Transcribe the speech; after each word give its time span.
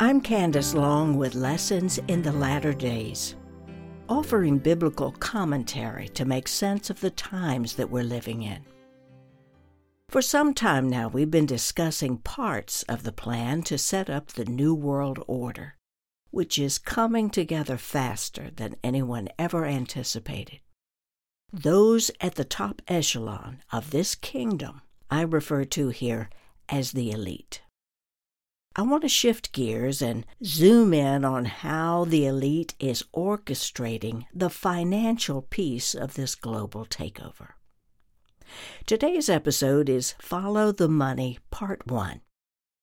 I'm 0.00 0.20
Candace 0.20 0.74
Long 0.74 1.16
with 1.16 1.34
Lessons 1.34 1.98
in 2.06 2.22
the 2.22 2.30
Latter 2.30 2.72
Days, 2.72 3.34
offering 4.08 4.58
biblical 4.58 5.10
commentary 5.10 6.08
to 6.10 6.24
make 6.24 6.46
sense 6.46 6.88
of 6.88 7.00
the 7.00 7.10
times 7.10 7.74
that 7.74 7.90
we're 7.90 8.04
living 8.04 8.42
in. 8.42 8.64
For 10.08 10.22
some 10.22 10.54
time 10.54 10.88
now, 10.88 11.08
we've 11.08 11.32
been 11.32 11.46
discussing 11.46 12.18
parts 12.18 12.84
of 12.84 13.02
the 13.02 13.10
plan 13.10 13.62
to 13.64 13.76
set 13.76 14.08
up 14.08 14.28
the 14.28 14.44
New 14.44 14.72
World 14.72 15.18
Order, 15.26 15.74
which 16.30 16.60
is 16.60 16.78
coming 16.78 17.28
together 17.28 17.76
faster 17.76 18.50
than 18.54 18.76
anyone 18.84 19.28
ever 19.36 19.64
anticipated. 19.64 20.60
Those 21.52 22.12
at 22.20 22.36
the 22.36 22.44
top 22.44 22.82
echelon 22.86 23.62
of 23.72 23.90
this 23.90 24.14
kingdom 24.14 24.80
I 25.10 25.22
refer 25.22 25.64
to 25.64 25.88
here 25.88 26.30
as 26.68 26.92
the 26.92 27.10
elite. 27.10 27.62
I 28.78 28.82
want 28.82 29.02
to 29.02 29.08
shift 29.08 29.50
gears 29.50 30.00
and 30.00 30.24
zoom 30.44 30.94
in 30.94 31.24
on 31.24 31.46
how 31.46 32.04
the 32.04 32.26
elite 32.26 32.76
is 32.78 33.02
orchestrating 33.12 34.26
the 34.32 34.48
financial 34.48 35.42
piece 35.42 35.96
of 35.96 36.14
this 36.14 36.36
global 36.36 36.86
takeover. 36.86 37.54
Today's 38.86 39.28
episode 39.28 39.88
is 39.88 40.14
Follow 40.20 40.70
the 40.70 40.88
Money 40.88 41.40
Part 41.50 41.88
1 41.88 42.20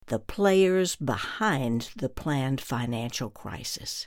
The 0.07 0.19
Players 0.19 0.97
Behind 0.97 1.89
the 1.95 2.09
Planned 2.09 2.59
Financial 2.59 3.29
Crisis. 3.29 4.05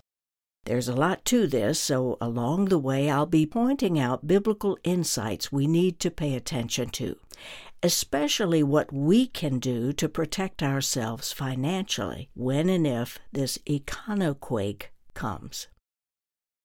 There's 0.67 0.89
a 0.89 0.95
lot 0.95 1.25
to 1.25 1.47
this, 1.47 1.81
so 1.81 2.19
along 2.21 2.67
the 2.67 2.79
way 2.79 3.09
I'll 3.09 3.25
be 3.25 3.47
pointing 3.47 3.99
out 3.99 4.27
biblical 4.27 4.77
insights 4.85 5.51
we 5.51 5.67
need 5.67 6.01
to 6.01 6.11
pay 6.11 6.35
attention 6.35 6.91
to, 6.91 7.17
especially 7.83 8.63
what 8.63 8.93
we 8.93 9.27
can 9.27 9.59
do 9.59 9.93
to 9.93 10.09
protect 10.09 10.63
ourselves 10.63 11.33
financially 11.33 12.29
when 12.35 12.69
and 12.69 12.87
if 12.87 13.19
this 13.33 13.59
econoquake 13.67 14.87
comes. 15.15 15.69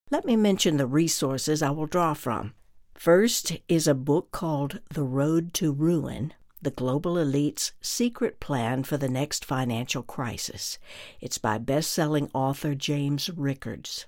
Let 0.10 0.26
me 0.26 0.36
mention 0.36 0.78
the 0.78 0.88
resources 0.88 1.62
I 1.62 1.72
will 1.72 1.86
draw 1.86 2.14
from. 2.14 2.54
First 2.96 3.58
is 3.68 3.88
a 3.88 3.96
book 3.96 4.32
called 4.32 4.80
The 4.94 5.04
Road 5.04 5.54
to 5.56 5.72
Ruin 5.72 6.34
The 6.62 6.72
Global 6.72 7.18
Elite's 7.18 7.74
Secret 7.82 8.40
Plan 8.40 8.84
for 8.84 8.98
the 8.98 9.10
Next 9.10 9.44
Financial 9.44 10.04
Crisis. 10.04 10.78
It's 11.20 11.38
by 11.38 11.58
best 11.58 11.92
selling 11.92 12.30
author 12.34 12.76
James 12.76 13.30
Rickards. 13.30 14.06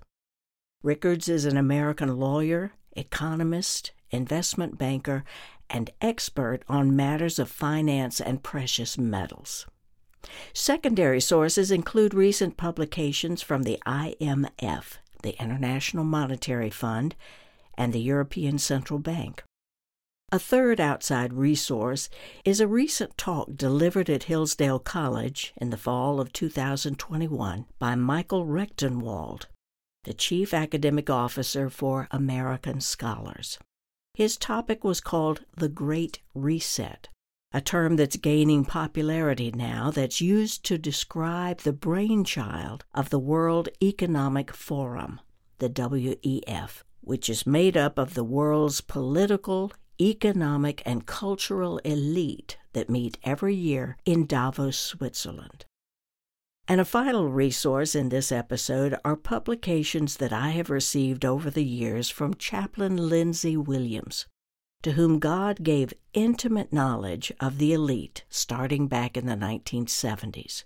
Rickards 0.83 1.27
is 1.27 1.45
an 1.45 1.57
American 1.57 2.17
lawyer, 2.17 2.73
economist, 2.95 3.91
investment 4.11 4.77
banker, 4.77 5.23
and 5.69 5.89
expert 6.01 6.63
on 6.67 6.95
matters 6.95 7.39
of 7.39 7.49
finance 7.49 8.19
and 8.19 8.43
precious 8.43 8.97
metals. 8.97 9.65
Secondary 10.53 11.21
sources 11.21 11.71
include 11.71 12.13
recent 12.13 12.57
publications 12.57 13.41
from 13.41 13.63
the 13.63 13.79
IMF, 13.85 14.97
the 15.21 15.39
International 15.41 16.03
Monetary 16.03 16.69
Fund, 16.69 17.15
and 17.77 17.93
the 17.93 17.99
European 17.99 18.57
Central 18.57 18.99
Bank. 18.99 19.43
A 20.31 20.39
third 20.39 20.81
outside 20.81 21.33
resource 21.33 22.09
is 22.43 22.59
a 22.59 22.67
recent 22.67 23.17
talk 23.17 23.55
delivered 23.55 24.09
at 24.09 24.23
Hillsdale 24.23 24.79
College 24.79 25.53
in 25.57 25.69
the 25.69 25.77
fall 25.77 26.19
of 26.19 26.33
2021 26.33 27.65
by 27.77 27.95
Michael 27.95 28.45
Rectenwald, 28.45 29.45
the 30.03 30.13
Chief 30.13 30.53
Academic 30.53 31.09
Officer 31.09 31.69
for 31.69 32.07
American 32.09 32.81
Scholars. 32.81 33.59
His 34.15 34.37
topic 34.37 34.85
was 34.85 35.01
called 35.01 35.43
the 35.57 35.67
Great 35.67 36.21
Reset, 36.33 37.09
a 37.51 37.59
term 37.59 37.97
that's 37.97 38.15
gaining 38.15 38.63
popularity 38.63 39.51
now 39.51 39.91
that's 39.91 40.21
used 40.21 40.63
to 40.65 40.77
describe 40.77 41.59
the 41.59 41.73
brainchild 41.73 42.85
of 42.93 43.09
the 43.09 43.19
World 43.19 43.67
Economic 43.83 44.53
Forum, 44.53 45.19
the 45.59 45.69
WEF, 45.69 46.83
which 47.01 47.29
is 47.29 47.45
made 47.45 47.75
up 47.75 47.97
of 47.97 48.13
the 48.13 48.23
world's 48.23 48.79
political, 48.79 49.73
economic, 49.99 50.81
and 50.85 51.05
cultural 51.05 51.79
elite 51.79 52.57
that 52.71 52.89
meet 52.89 53.17
every 53.23 53.53
year 53.53 53.97
in 54.05 54.25
Davos, 54.25 54.77
Switzerland. 54.77 55.65
And 56.67 56.81
a 56.81 56.85
final 56.85 57.29
resource 57.29 57.93
in 57.93 58.09
this 58.09 58.31
episode 58.31 58.97
are 59.05 59.15
publications 59.15 60.17
that 60.17 60.33
I 60.33 60.49
have 60.49 60.71
received 60.71 61.23
over 61.23 61.51
the 61.51 61.63
years 61.63 62.09
from 62.09 62.33
Chaplain 62.33 62.97
Lindsey 62.97 63.55
Williams, 63.55 64.25
to 64.81 64.93
whom 64.93 65.19
God 65.19 65.61
gave 65.61 65.93
intimate 66.13 66.73
knowledge 66.73 67.31
of 67.39 67.59
the 67.59 67.71
elite 67.71 68.23
starting 68.29 68.87
back 68.87 69.15
in 69.15 69.27
the 69.27 69.35
1970s. 69.35 70.63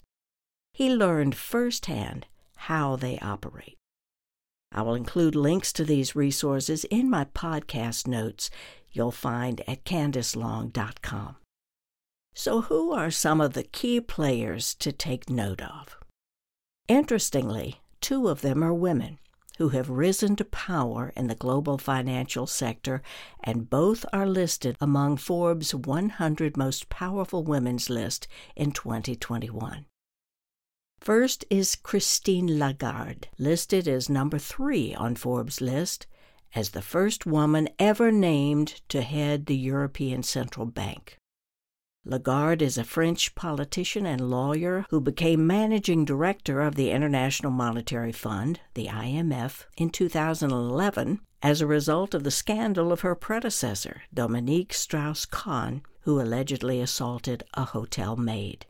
He 0.73 0.89
learned 0.89 1.35
firsthand 1.35 2.27
how 2.55 2.95
they 2.95 3.19
operate. 3.19 3.75
I 4.71 4.83
will 4.83 4.95
include 4.95 5.35
links 5.35 5.73
to 5.73 5.83
these 5.83 6.15
resources 6.15 6.85
in 6.85 7.09
my 7.09 7.25
podcast 7.25 8.07
notes 8.07 8.49
you'll 8.91 9.11
find 9.11 9.61
at 9.67 9.83
candacelong.com. 9.83 11.35
So, 12.39 12.61
who 12.61 12.93
are 12.93 13.11
some 13.11 13.41
of 13.41 13.51
the 13.51 13.63
key 13.63 13.99
players 13.99 14.73
to 14.75 14.93
take 14.93 15.29
note 15.29 15.61
of? 15.61 15.97
Interestingly, 16.87 17.81
two 17.99 18.29
of 18.29 18.39
them 18.39 18.63
are 18.63 18.73
women 18.73 19.19
who 19.57 19.67
have 19.75 19.89
risen 19.89 20.37
to 20.37 20.45
power 20.45 21.11
in 21.17 21.27
the 21.27 21.35
global 21.35 21.77
financial 21.77 22.47
sector, 22.47 23.01
and 23.43 23.69
both 23.69 24.05
are 24.13 24.25
listed 24.25 24.77
among 24.79 25.17
Forbes' 25.17 25.75
100 25.75 26.55
Most 26.55 26.87
Powerful 26.87 27.43
Women's 27.43 27.89
list 27.89 28.25
in 28.55 28.71
2021. 28.71 29.85
First 31.01 31.43
is 31.49 31.75
Christine 31.75 32.57
Lagarde, 32.57 33.27
listed 33.37 33.85
as 33.85 34.07
number 34.07 34.39
three 34.39 34.95
on 34.95 35.15
Forbes' 35.15 35.59
list 35.59 36.07
as 36.55 36.69
the 36.69 36.81
first 36.81 37.25
woman 37.25 37.67
ever 37.77 38.13
named 38.13 38.79
to 38.87 39.01
head 39.01 39.47
the 39.47 39.57
European 39.57 40.23
Central 40.23 40.65
Bank. 40.65 41.19
Lagarde 42.09 42.63
is 42.63 42.75
a 42.75 42.83
French 42.83 43.35
politician 43.35 44.07
and 44.07 44.31
lawyer 44.31 44.83
who 44.89 44.99
became 44.99 45.45
managing 45.45 46.05
director 46.05 46.59
of 46.59 46.73
the 46.73 46.89
International 46.89 47.51
Monetary 47.51 48.11
Fund, 48.11 48.59
the 48.73 48.87
IMF, 48.87 49.65
in 49.77 49.91
2011 49.91 51.19
as 51.43 51.61
a 51.61 51.67
result 51.67 52.15
of 52.15 52.23
the 52.23 52.31
scandal 52.31 52.91
of 52.91 53.01
her 53.01 53.13
predecessor, 53.13 54.01
Dominique 54.11 54.73
Strauss 54.73 55.27
Kahn, 55.27 55.83
who 56.01 56.19
allegedly 56.19 56.81
assaulted 56.81 57.43
a 57.53 57.65
hotel 57.65 58.15
maid. 58.15 58.65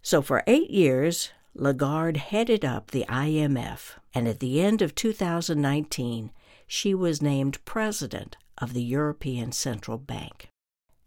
So 0.00 0.22
for 0.22 0.44
eight 0.46 0.70
years, 0.70 1.32
Lagarde 1.54 2.18
headed 2.18 2.64
up 2.64 2.92
the 2.92 3.04
IMF, 3.08 3.96
and 4.14 4.28
at 4.28 4.38
the 4.38 4.60
end 4.60 4.80
of 4.80 4.94
2019, 4.94 6.30
she 6.68 6.94
was 6.94 7.20
named 7.20 7.64
president 7.64 8.36
of 8.58 8.74
the 8.74 8.82
European 8.84 9.50
Central 9.50 9.98
Bank. 9.98 10.50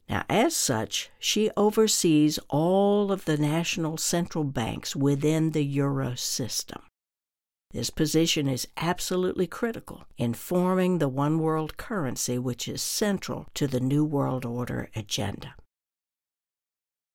Now, 0.09 0.25
as 0.29 0.55
such, 0.55 1.09
she 1.17 1.49
oversees 1.55 2.39
all 2.49 3.11
of 3.11 3.25
the 3.25 3.37
national 3.37 3.97
central 3.97 4.43
banks 4.43 4.95
within 4.95 5.51
the 5.51 5.63
euro 5.63 6.15
system. 6.15 6.81
This 7.71 7.89
position 7.89 8.47
is 8.47 8.67
absolutely 8.77 9.47
critical 9.47 10.05
in 10.17 10.35
forming 10.35 10.99
the 10.99 11.09
one 11.09 11.39
world 11.39 11.75
currency, 11.77 12.37
which 12.37 12.67
is 12.67 12.83
central 12.83 13.47
to 13.55 13.65
the 13.65 13.79
New 13.79 14.05
World 14.05 14.45
Order 14.45 14.89
agenda. 14.95 15.55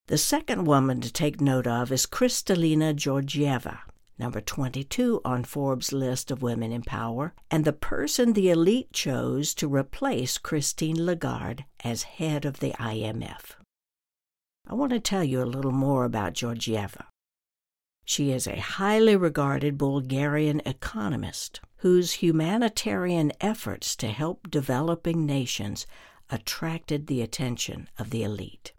The 0.09 0.19
second 0.19 0.65
woman 0.65 1.01
to 1.03 1.13
take 1.13 1.41
note 1.41 1.67
of 1.67 1.93
is 1.93 2.07
Kristalina 2.07 2.95
Georgieva, 2.95 3.81
number 4.19 4.41
22 4.41 5.21
on 5.25 5.45
Forbes' 5.45 5.93
list 5.93 6.31
of 6.31 6.43
women 6.43 6.73
in 6.73 6.83
power, 6.83 7.35
and 7.51 7.65
the 7.65 7.73
person 7.73 8.33
the 8.33 8.51
elite 8.51 8.93
chose 8.93 9.55
to 9.55 9.73
replace 9.73 10.39
Christine 10.39 11.07
Lagarde 11.07 11.65
as 11.85 12.03
head 12.03 12.45
of 12.45 12.61
the 12.61 12.73
IMF. 12.73 13.57
I 14.67 14.75
want 14.75 14.93
to 14.93 15.01
tell 15.01 15.25
you 15.25 15.43
a 15.43 15.45
little 15.45 15.73
more 15.73 16.05
about 16.05 16.35
Georgieva. 16.35 17.07
She 18.05 18.33
is 18.33 18.47
a 18.47 18.61
highly 18.61 19.17
regarded 19.17 19.79
Bulgarian 19.79 20.63
economist 20.65 21.61
whose 21.79 22.15
humanitarian 22.15 23.33
efforts 23.41 23.95
to 23.97 24.09
help 24.09 24.51
developing 24.51 25.27
nations 25.27 25.87
attracted 26.31 27.07
the 27.07 27.23
attention 27.23 27.89
of 27.99 28.11
the 28.11 28.23
elite. 28.23 28.73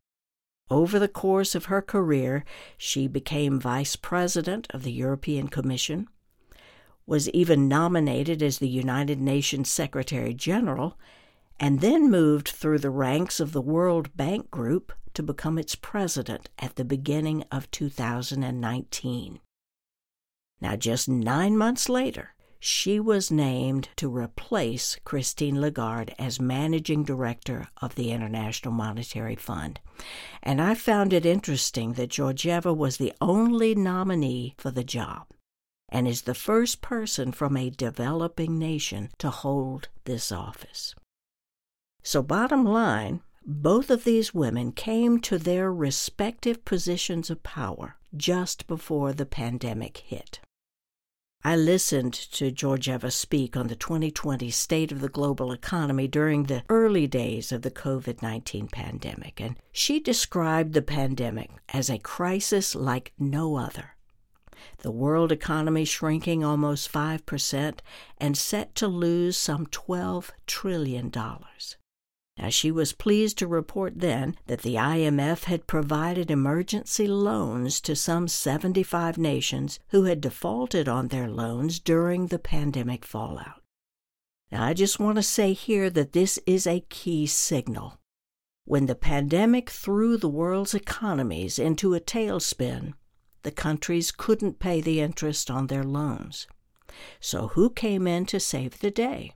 Over 0.70 1.00
the 1.00 1.08
course 1.08 1.56
of 1.56 1.66
her 1.66 1.82
career, 1.82 2.46
she 2.78 3.08
became 3.08 3.60
vice 3.60 3.96
president 3.96 4.68
of 4.70 4.84
the 4.84 4.92
European 4.92 5.48
Commission, 5.48 6.08
was 7.08 7.30
even 7.30 7.68
nominated 7.68 8.44
as 8.44 8.60
the 8.60 8.68
United 8.68 9.20
Nations 9.20 9.72
Secretary 9.72 10.34
General, 10.34 10.98
and 11.60 11.82
then 11.82 12.12
moved 12.12 12.50
through 12.50 12.80
the 12.80 12.92
ranks 12.92 13.40
of 13.40 13.52
the 13.52 13.62
World 13.62 14.16
Bank 14.16 14.52
Group 14.52 14.94
to 15.16 15.24
become 15.24 15.58
its 15.58 15.74
president 15.76 16.50
at 16.60 16.76
the 16.76 16.86
beginning 16.86 17.44
of 17.52 17.70
2019. 17.72 19.40
Now, 20.62 20.76
just 20.76 21.10
nine 21.10 21.58
months 21.58 21.90
later, 21.90 22.36
she 22.60 23.00
was 23.00 23.32
named 23.32 23.88
to 23.96 24.14
replace 24.14 24.98
Christine 25.06 25.62
Lagarde 25.62 26.14
as 26.20 26.42
managing 26.42 27.04
director 27.04 27.70
of 27.82 27.96
the 27.96 28.12
International 28.12 28.74
Monetary 28.74 29.36
Fund. 29.36 29.80
And 30.44 30.62
I 30.62 30.76
found 30.76 31.14
it 31.14 31.26
interesting 31.26 31.94
that 31.94 32.10
Georgieva 32.10 32.76
was 32.76 32.98
the 32.98 33.14
only 33.22 33.76
nominee 33.76 34.56
for 34.58 34.72
the 34.72 34.84
job 34.84 35.28
and 35.88 36.08
is 36.08 36.24
the 36.24 36.36
first 36.36 36.82
person 36.82 37.32
from 37.32 37.56
a 37.56 37.70
developing 37.70 38.60
nation 38.60 39.10
to 39.18 39.30
hold 39.30 39.88
this 40.04 40.32
office. 40.32 40.94
So, 42.04 42.22
bottom 42.22 42.66
line, 42.66 43.22
both 43.46 43.90
of 43.90 44.04
these 44.04 44.34
women 44.34 44.72
came 44.74 45.20
to 45.22 45.38
their 45.38 45.74
respective 45.74 46.66
positions 46.66 47.30
of 47.30 47.42
power 47.42 47.96
just 48.16 48.68
before 48.68 49.14
the 49.14 49.26
pandemic 49.26 49.98
hit. 49.98 50.40
I 51.42 51.56
listened 51.56 52.14
to 52.34 52.52
Georgieva 52.52 53.14
speak 53.14 53.56
on 53.56 53.68
the 53.68 53.76
2020 53.76 54.52
State 54.52 54.92
of 54.92 55.00
the 55.00 55.08
Global 55.08 55.54
Economy 55.54 56.06
during 56.06 56.44
the 56.44 56.64
early 56.68 57.08
days 57.08 57.54
of 57.54 57.62
the 57.62 57.72
COVID 57.72 58.22
19 58.22 58.68
pandemic, 58.68 59.40
and 59.40 59.56
she 59.72 60.02
described 60.02 60.74
the 60.74 60.82
pandemic 60.82 61.50
as 61.70 61.90
a 61.90 61.98
crisis 61.98 62.76
like 62.76 63.14
no 63.18 63.56
other. 63.56 63.96
The 64.80 64.92
world 64.92 65.32
economy 65.32 65.86
shrinking 65.86 66.44
almost 66.44 66.92
5% 66.92 67.80
and 68.18 68.38
set 68.38 68.76
to 68.76 68.90
lose 68.90 69.38
some 69.38 69.66
$12 69.68 70.32
trillion. 70.46 71.10
Now, 72.40 72.48
she 72.48 72.72
was 72.72 72.94
pleased 72.94 73.38
to 73.40 73.48
report 73.48 74.00
then 74.00 74.38
that 74.48 74.62
the 74.62 74.76
IMF 74.76 75.44
had 75.44 75.68
provided 75.68 76.32
emergency 76.32 77.06
loans 77.06 77.82
to 77.82 77.98
some 77.98 78.30
75 78.30 79.18
nations 79.18 79.78
who 79.90 80.04
had 80.04 80.22
defaulted 80.22 80.88
on 80.88 81.10
their 81.10 81.28
loans 81.28 81.80
during 81.80 82.28
the 82.28 82.40
pandemic 82.40 83.04
fallout. 83.04 83.62
Now, 84.54 84.64
I 84.64 84.74
just 84.74 85.02
want 85.02 85.18
to 85.18 85.24
say 85.24 85.52
here 85.52 85.90
that 85.90 86.14
this 86.14 86.40
is 86.46 86.66
a 86.66 86.86
key 86.88 87.28
signal. 87.28 88.00
When 88.64 88.86
the 88.86 88.96
pandemic 88.96 89.70
threw 89.70 90.16
the 90.16 90.30
world's 90.30 90.74
economies 90.74 91.60
into 91.60 91.94
a 91.94 92.00
tailspin, 92.00 92.94
the 93.44 93.52
countries 93.52 94.12
couldn't 94.12 94.60
pay 94.60 94.80
the 94.80 95.02
interest 95.02 95.52
on 95.52 95.68
their 95.68 95.84
loans. 95.84 96.48
So, 97.20 97.50
who 97.50 97.70
came 97.70 98.08
in 98.08 98.26
to 98.28 98.40
save 98.40 98.80
the 98.80 98.92
day? 98.92 99.34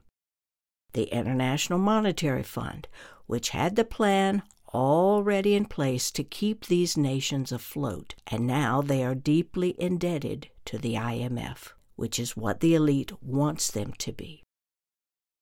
The 0.94 1.04
International 1.04 1.78
Monetary 1.78 2.42
Fund, 2.42 2.88
which 3.26 3.50
had 3.50 3.76
the 3.76 3.84
plan 3.84 4.42
already 4.72 5.54
in 5.54 5.64
place 5.66 6.10
to 6.10 6.24
keep 6.24 6.66
these 6.66 6.96
nations 6.96 7.52
afloat, 7.52 8.14
and 8.26 8.46
now 8.46 8.82
they 8.82 9.04
are 9.04 9.14
deeply 9.14 9.76
indebted 9.78 10.48
to 10.64 10.78
the 10.78 10.94
IMF, 10.94 11.72
which 11.94 12.18
is 12.18 12.36
what 12.36 12.60
the 12.60 12.74
elite 12.74 13.12
wants 13.22 13.70
them 13.70 13.92
to 13.98 14.12
be. 14.12 14.42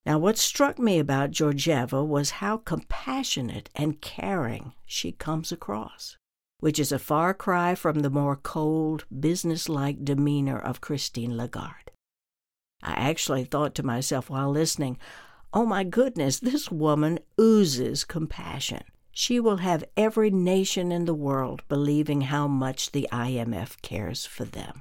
Now, 0.05 0.19
what 0.19 0.37
struck 0.37 0.79
me 0.79 0.99
about 0.99 1.31
Georgieva 1.31 2.05
was 2.05 2.31
how 2.31 2.57
compassionate 2.59 3.71
and 3.75 4.01
caring 4.01 4.73
she 4.85 5.13
comes 5.13 5.53
across, 5.53 6.17
which 6.59 6.79
is 6.79 6.93
a 6.93 6.99
far 6.99 7.33
cry 7.33 7.75
from 7.75 8.01
the 8.01 8.11
more 8.11 8.37
cold, 8.37 9.05
businesslike 9.21 10.05
demeanor 10.05 10.59
of 10.59 10.81
Christine 10.81 11.37
Lagarde. 11.37 11.93
I 12.83 12.93
actually 12.93 13.45
thought 13.45 13.77
to 13.77 13.85
myself 13.85 14.29
while 14.29 14.51
listening, 14.51 14.99
Oh 15.55 15.67
my 15.67 15.85
goodness, 15.85 16.41
this 16.41 16.71
woman 16.71 17.19
oozes 17.39 18.05
compassion. 18.05 18.85
She 19.11 19.39
will 19.39 19.59
have 19.59 19.85
every 19.97 20.31
nation 20.31 20.91
in 20.91 21.05
the 21.05 21.15
world 21.15 21.63
believing 21.69 22.23
how 22.23 22.49
much 22.49 22.93
the 22.93 23.07
IMF 23.13 23.83
cares 23.83 24.25
for 24.25 24.45
them. 24.47 24.81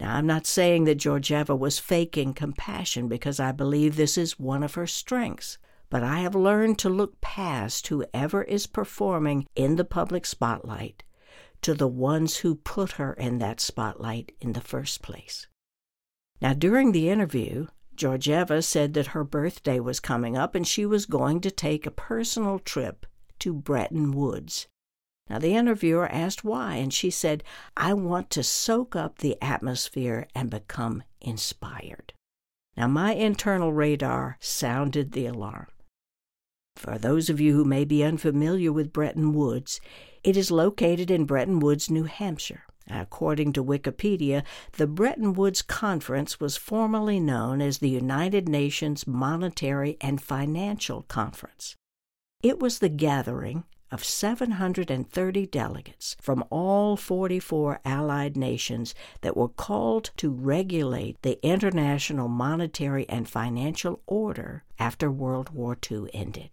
Now, 0.00 0.16
I'm 0.16 0.26
not 0.26 0.46
saying 0.46 0.84
that 0.84 0.98
Georgieva 0.98 1.56
was 1.56 1.78
faking 1.78 2.32
compassion 2.32 3.08
because 3.08 3.38
I 3.38 3.52
believe 3.52 3.96
this 3.96 4.16
is 4.16 4.38
one 4.38 4.62
of 4.62 4.74
her 4.74 4.86
strengths, 4.86 5.58
but 5.90 6.02
I 6.02 6.20
have 6.20 6.34
learned 6.34 6.78
to 6.80 6.88
look 6.88 7.20
past 7.20 7.86
whoever 7.88 8.42
is 8.42 8.66
performing 8.66 9.46
in 9.54 9.76
the 9.76 9.84
public 9.84 10.24
spotlight 10.24 11.04
to 11.60 11.74
the 11.74 11.88
ones 11.88 12.38
who 12.38 12.54
put 12.54 12.92
her 12.92 13.12
in 13.12 13.38
that 13.38 13.60
spotlight 13.60 14.32
in 14.40 14.54
the 14.54 14.60
first 14.60 15.02
place. 15.02 15.46
Now, 16.40 16.54
during 16.54 16.92
the 16.92 17.08
interview, 17.10 17.66
Georgieva 17.96 18.62
said 18.62 18.94
that 18.94 19.08
her 19.08 19.24
birthday 19.24 19.80
was 19.80 20.00
coming 20.00 20.36
up 20.36 20.54
and 20.54 20.66
she 20.66 20.84
was 20.84 21.06
going 21.06 21.40
to 21.40 21.50
take 21.50 21.86
a 21.86 21.90
personal 21.90 22.58
trip 22.58 23.06
to 23.40 23.52
Bretton 23.52 24.12
Woods. 24.12 24.66
Now, 25.28 25.38
the 25.38 25.54
interviewer 25.54 26.06
asked 26.08 26.44
why, 26.44 26.76
and 26.76 26.92
she 26.92 27.10
said, 27.10 27.42
I 27.76 27.94
want 27.94 28.28
to 28.30 28.42
soak 28.42 28.94
up 28.94 29.18
the 29.18 29.40
atmosphere 29.42 30.26
and 30.34 30.50
become 30.50 31.02
inspired. 31.20 32.12
Now, 32.76 32.88
my 32.88 33.14
internal 33.14 33.72
radar 33.72 34.36
sounded 34.40 35.12
the 35.12 35.26
alarm. 35.26 35.68
For 36.76 36.98
those 36.98 37.30
of 37.30 37.40
you 37.40 37.54
who 37.54 37.64
may 37.64 37.84
be 37.84 38.04
unfamiliar 38.04 38.72
with 38.72 38.92
Bretton 38.92 39.32
Woods, 39.32 39.80
it 40.22 40.36
is 40.36 40.50
located 40.50 41.10
in 41.10 41.24
Bretton 41.24 41.60
Woods, 41.60 41.88
New 41.88 42.04
Hampshire. 42.04 42.64
According 42.90 43.54
to 43.54 43.64
Wikipedia, 43.64 44.44
the 44.72 44.86
Bretton 44.86 45.32
Woods 45.32 45.62
Conference 45.62 46.38
was 46.38 46.56
formerly 46.56 47.18
known 47.18 47.62
as 47.62 47.78
the 47.78 47.88
United 47.88 48.48
Nations 48.48 49.06
Monetary 49.06 49.96
and 50.00 50.20
Financial 50.20 51.02
Conference. 51.02 51.76
It 52.42 52.60
was 52.60 52.78
the 52.78 52.90
gathering 52.90 53.64
of 53.90 54.04
730 54.04 55.46
delegates 55.46 56.16
from 56.20 56.44
all 56.50 56.96
44 56.96 57.80
allied 57.84 58.36
nations 58.36 58.94
that 59.20 59.36
were 59.36 59.48
called 59.48 60.10
to 60.16 60.30
regulate 60.30 61.22
the 61.22 61.38
international 61.46 62.28
monetary 62.28 63.08
and 63.08 63.28
financial 63.28 64.02
order 64.06 64.64
after 64.78 65.10
World 65.10 65.50
War 65.50 65.78
II 65.90 66.10
ended. 66.12 66.50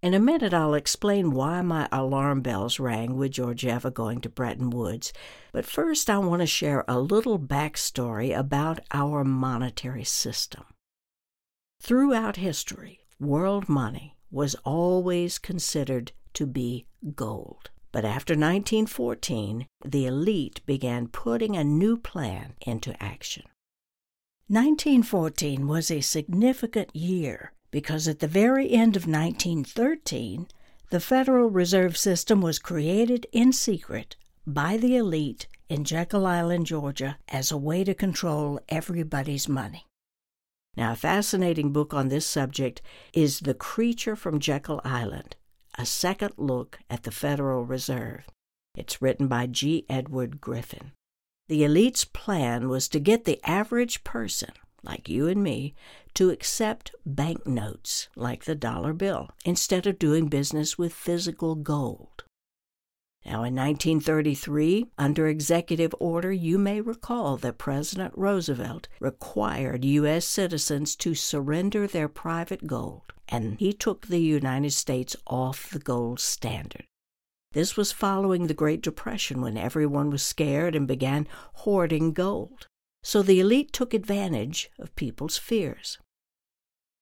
In 0.00 0.14
a 0.14 0.20
minute, 0.20 0.54
I'll 0.54 0.74
explain 0.74 1.32
why 1.32 1.60
my 1.60 1.88
alarm 1.90 2.40
bells 2.40 2.78
rang 2.78 3.16
with 3.16 3.32
Georgieva 3.32 3.92
going 3.92 4.20
to 4.20 4.28
Bretton 4.28 4.70
Woods, 4.70 5.12
but 5.50 5.66
first 5.66 6.08
I 6.08 6.18
want 6.18 6.40
to 6.40 6.46
share 6.46 6.84
a 6.86 7.00
little 7.00 7.36
backstory 7.36 8.36
about 8.36 8.78
our 8.92 9.24
monetary 9.24 10.04
system. 10.04 10.62
Throughout 11.82 12.36
history, 12.36 13.00
world 13.18 13.68
money 13.68 14.16
was 14.30 14.54
always 14.64 15.36
considered 15.36 16.12
to 16.34 16.46
be 16.46 16.86
gold. 17.16 17.70
But 17.90 18.04
after 18.04 18.34
1914, 18.34 19.66
the 19.84 20.06
elite 20.06 20.60
began 20.64 21.08
putting 21.08 21.56
a 21.56 21.64
new 21.64 21.96
plan 21.96 22.54
into 22.64 22.94
action. 23.02 23.44
1914 24.46 25.66
was 25.66 25.90
a 25.90 26.00
significant 26.00 26.94
year 26.94 27.52
because 27.70 28.08
at 28.08 28.20
the 28.20 28.26
very 28.26 28.70
end 28.70 28.96
of 28.96 29.06
1913, 29.06 30.46
the 30.90 31.00
Federal 31.00 31.50
Reserve 31.50 31.96
System 31.96 32.40
was 32.40 32.58
created 32.58 33.26
in 33.32 33.52
secret 33.52 34.16
by 34.46 34.76
the 34.76 34.96
elite 34.96 35.46
in 35.68 35.84
Jekyll 35.84 36.26
Island, 36.26 36.66
Georgia, 36.66 37.18
as 37.28 37.52
a 37.52 37.58
way 37.58 37.84
to 37.84 37.94
control 37.94 38.58
everybody's 38.68 39.48
money. 39.48 39.84
Now, 40.76 40.92
a 40.92 40.96
fascinating 40.96 41.72
book 41.72 41.92
on 41.92 42.08
this 42.08 42.24
subject 42.24 42.80
is 43.12 43.40
The 43.40 43.52
Creature 43.52 44.16
from 44.16 44.38
Jekyll 44.38 44.80
Island, 44.84 45.36
a 45.76 45.84
second 45.84 46.34
look 46.36 46.78
at 46.88 47.02
the 47.02 47.10
Federal 47.10 47.64
Reserve. 47.64 48.24
It's 48.74 49.02
written 49.02 49.28
by 49.28 49.46
G. 49.46 49.84
Edward 49.90 50.40
Griffin. 50.40 50.92
The 51.48 51.64
elite's 51.64 52.04
plan 52.04 52.68
was 52.68 52.88
to 52.88 53.00
get 53.00 53.24
the 53.24 53.40
average 53.42 54.04
person, 54.04 54.52
like 54.82 55.08
you 55.08 55.26
and 55.26 55.42
me, 55.42 55.74
to 56.18 56.30
accept 56.30 56.90
banknotes 57.06 58.08
like 58.16 58.42
the 58.42 58.56
dollar 58.56 58.92
bill 58.92 59.28
instead 59.44 59.86
of 59.86 60.00
doing 60.00 60.26
business 60.26 60.76
with 60.76 60.92
physical 60.92 61.54
gold. 61.54 62.24
Now, 63.24 63.44
in 63.44 63.54
1933, 63.54 64.86
under 64.98 65.28
executive 65.28 65.94
order, 66.00 66.32
you 66.32 66.58
may 66.58 66.80
recall 66.80 67.36
that 67.36 67.56
President 67.56 68.12
Roosevelt 68.16 68.88
required 68.98 69.84
U.S. 69.84 70.26
citizens 70.26 70.96
to 70.96 71.14
surrender 71.14 71.86
their 71.86 72.08
private 72.08 72.66
gold, 72.66 73.12
and 73.28 73.56
he 73.60 73.72
took 73.72 74.08
the 74.08 74.18
United 74.18 74.72
States 74.72 75.14
off 75.28 75.70
the 75.70 75.78
gold 75.78 76.18
standard. 76.18 76.84
This 77.52 77.76
was 77.76 77.92
following 77.92 78.48
the 78.48 78.54
Great 78.54 78.82
Depression 78.82 79.40
when 79.40 79.56
everyone 79.56 80.10
was 80.10 80.24
scared 80.24 80.74
and 80.74 80.88
began 80.88 81.28
hoarding 81.52 82.12
gold. 82.12 82.66
So 83.04 83.22
the 83.22 83.38
elite 83.38 83.72
took 83.72 83.94
advantage 83.94 84.68
of 84.80 84.96
people's 84.96 85.38
fears. 85.38 85.96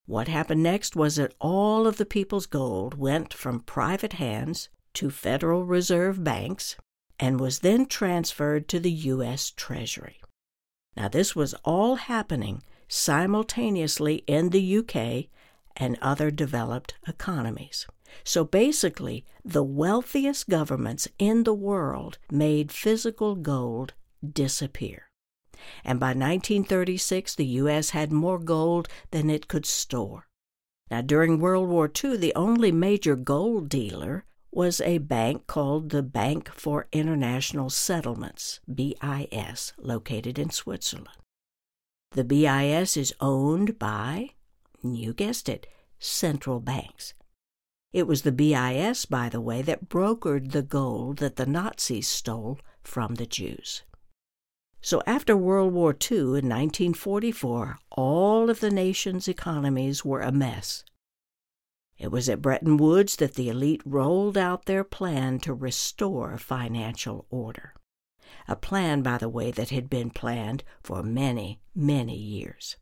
What 0.06 0.28
happened 0.28 0.62
next 0.62 0.94
was 0.94 1.16
that 1.16 1.34
all 1.40 1.86
of 1.86 1.96
the 1.96 2.06
people's 2.06 2.46
gold 2.46 2.94
went 2.94 3.34
from 3.34 3.60
private 3.60 4.14
hands 4.14 4.68
to 4.94 5.10
Federal 5.10 5.64
Reserve 5.64 6.22
banks 6.22 6.76
and 7.18 7.40
was 7.40 7.58
then 7.58 7.86
transferred 7.86 8.68
to 8.68 8.78
the 8.78 8.90
U.S. 8.90 9.50
Treasury. 9.50 10.20
Now, 10.96 11.08
this 11.08 11.34
was 11.34 11.54
all 11.64 11.96
happening 11.96 12.62
simultaneously 12.88 14.22
in 14.28 14.50
the 14.50 14.78
UK 14.78 15.26
and 15.76 15.98
other 16.00 16.30
developed 16.30 16.94
economies. 17.08 17.86
So 18.22 18.44
basically, 18.44 19.24
the 19.44 19.64
wealthiest 19.64 20.48
governments 20.48 21.08
in 21.18 21.42
the 21.42 21.54
world 21.54 22.18
made 22.30 22.70
physical 22.70 23.34
gold 23.34 23.94
disappear. 24.24 25.05
And 25.84 25.98
by 25.98 26.08
1936, 26.08 27.34
the 27.34 27.46
U.S. 27.46 27.90
had 27.90 28.12
more 28.12 28.38
gold 28.38 28.88
than 29.10 29.30
it 29.30 29.48
could 29.48 29.66
store. 29.66 30.26
Now, 30.90 31.00
during 31.00 31.40
World 31.40 31.68
War 31.68 31.90
II, 31.92 32.16
the 32.16 32.34
only 32.34 32.70
major 32.70 33.16
gold 33.16 33.68
dealer 33.68 34.24
was 34.52 34.80
a 34.80 34.98
bank 34.98 35.46
called 35.46 35.90
the 35.90 36.02
Bank 36.02 36.50
for 36.54 36.86
International 36.92 37.68
Settlements, 37.68 38.60
BIS, 38.72 39.72
located 39.76 40.38
in 40.38 40.50
Switzerland. 40.50 41.08
The 42.12 42.24
BIS 42.24 42.96
is 42.96 43.14
owned 43.20 43.78
by, 43.78 44.30
you 44.82 45.12
guessed 45.12 45.48
it, 45.48 45.66
central 45.98 46.60
banks. 46.60 47.12
It 47.92 48.06
was 48.06 48.22
the 48.22 48.32
BIS, 48.32 49.04
by 49.06 49.28
the 49.28 49.40
way, 49.40 49.62
that 49.62 49.88
brokered 49.88 50.52
the 50.52 50.62
gold 50.62 51.18
that 51.18 51.36
the 51.36 51.46
Nazis 51.46 52.08
stole 52.08 52.58
from 52.82 53.16
the 53.16 53.26
Jews. 53.26 53.82
So 54.80 55.02
after 55.06 55.36
World 55.36 55.72
War 55.72 55.90
II 55.92 56.18
in 56.18 56.48
1944, 56.48 57.78
all 57.90 58.50
of 58.50 58.60
the 58.60 58.70
nation's 58.70 59.26
economies 59.26 60.04
were 60.04 60.20
a 60.20 60.30
mess. 60.30 60.84
It 61.98 62.12
was 62.12 62.28
at 62.28 62.42
Bretton 62.42 62.76
Woods 62.76 63.16
that 63.16 63.34
the 63.34 63.48
elite 63.48 63.82
rolled 63.84 64.36
out 64.36 64.66
their 64.66 64.84
plan 64.84 65.40
to 65.40 65.54
restore 65.54 66.36
financial 66.36 67.26
order. 67.30 67.74
A 68.48 68.56
plan, 68.56 69.02
by 69.02 69.18
the 69.18 69.28
way, 69.28 69.50
that 69.50 69.70
had 69.70 69.88
been 69.88 70.10
planned 70.10 70.62
for 70.82 71.02
many, 71.02 71.60
many 71.74 72.16
years. 72.16 72.76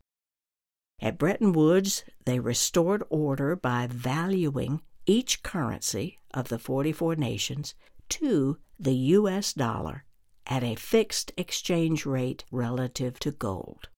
At 1.01 1.17
Bretton 1.17 1.53
Woods, 1.53 2.03
they 2.25 2.39
restored 2.39 3.03
order 3.09 3.55
by 3.55 3.87
valuing 3.87 4.81
each 5.05 5.43
currency 5.43 6.19
of 6.33 6.47
the 6.49 6.59
44 6.59 7.15
nations 7.15 7.75
to 8.09 8.57
the 8.79 8.95
U.S. 8.95 9.53
dollar 9.53 10.04
at 10.47 10.63
a 10.63 10.75
fixed 10.75 11.31
exchange 11.37 12.05
rate 12.05 12.43
relative 12.51 13.19
to 13.19 13.31
gold. 13.31 13.89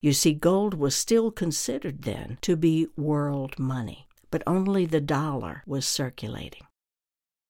You 0.00 0.12
see, 0.12 0.34
gold 0.34 0.74
was 0.74 0.94
still 0.94 1.30
considered 1.30 2.02
then 2.02 2.38
to 2.42 2.56
be 2.56 2.88
world 2.96 3.58
money, 3.58 4.06
but 4.30 4.42
only 4.46 4.84
the 4.84 5.00
dollar 5.00 5.62
was 5.66 5.86
circulating. 5.86 6.62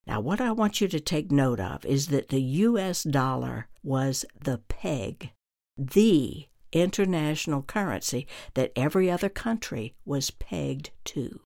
Now, 0.06 0.20
what 0.20 0.40
I 0.40 0.52
want 0.52 0.80
you 0.80 0.88
to 0.88 1.00
take 1.00 1.32
note 1.32 1.60
of 1.60 1.84
is 1.84 2.08
that 2.08 2.28
the 2.28 2.42
U.S. 2.42 3.02
dollar 3.02 3.68
was 3.82 4.24
the 4.38 4.58
peg, 4.68 5.32
the 5.76 6.46
international 6.72 7.62
currency 7.62 8.26
that 8.54 8.72
every 8.76 9.10
other 9.10 9.28
country 9.28 9.94
was 10.04 10.30
pegged 10.30 10.90
to. 11.06 11.40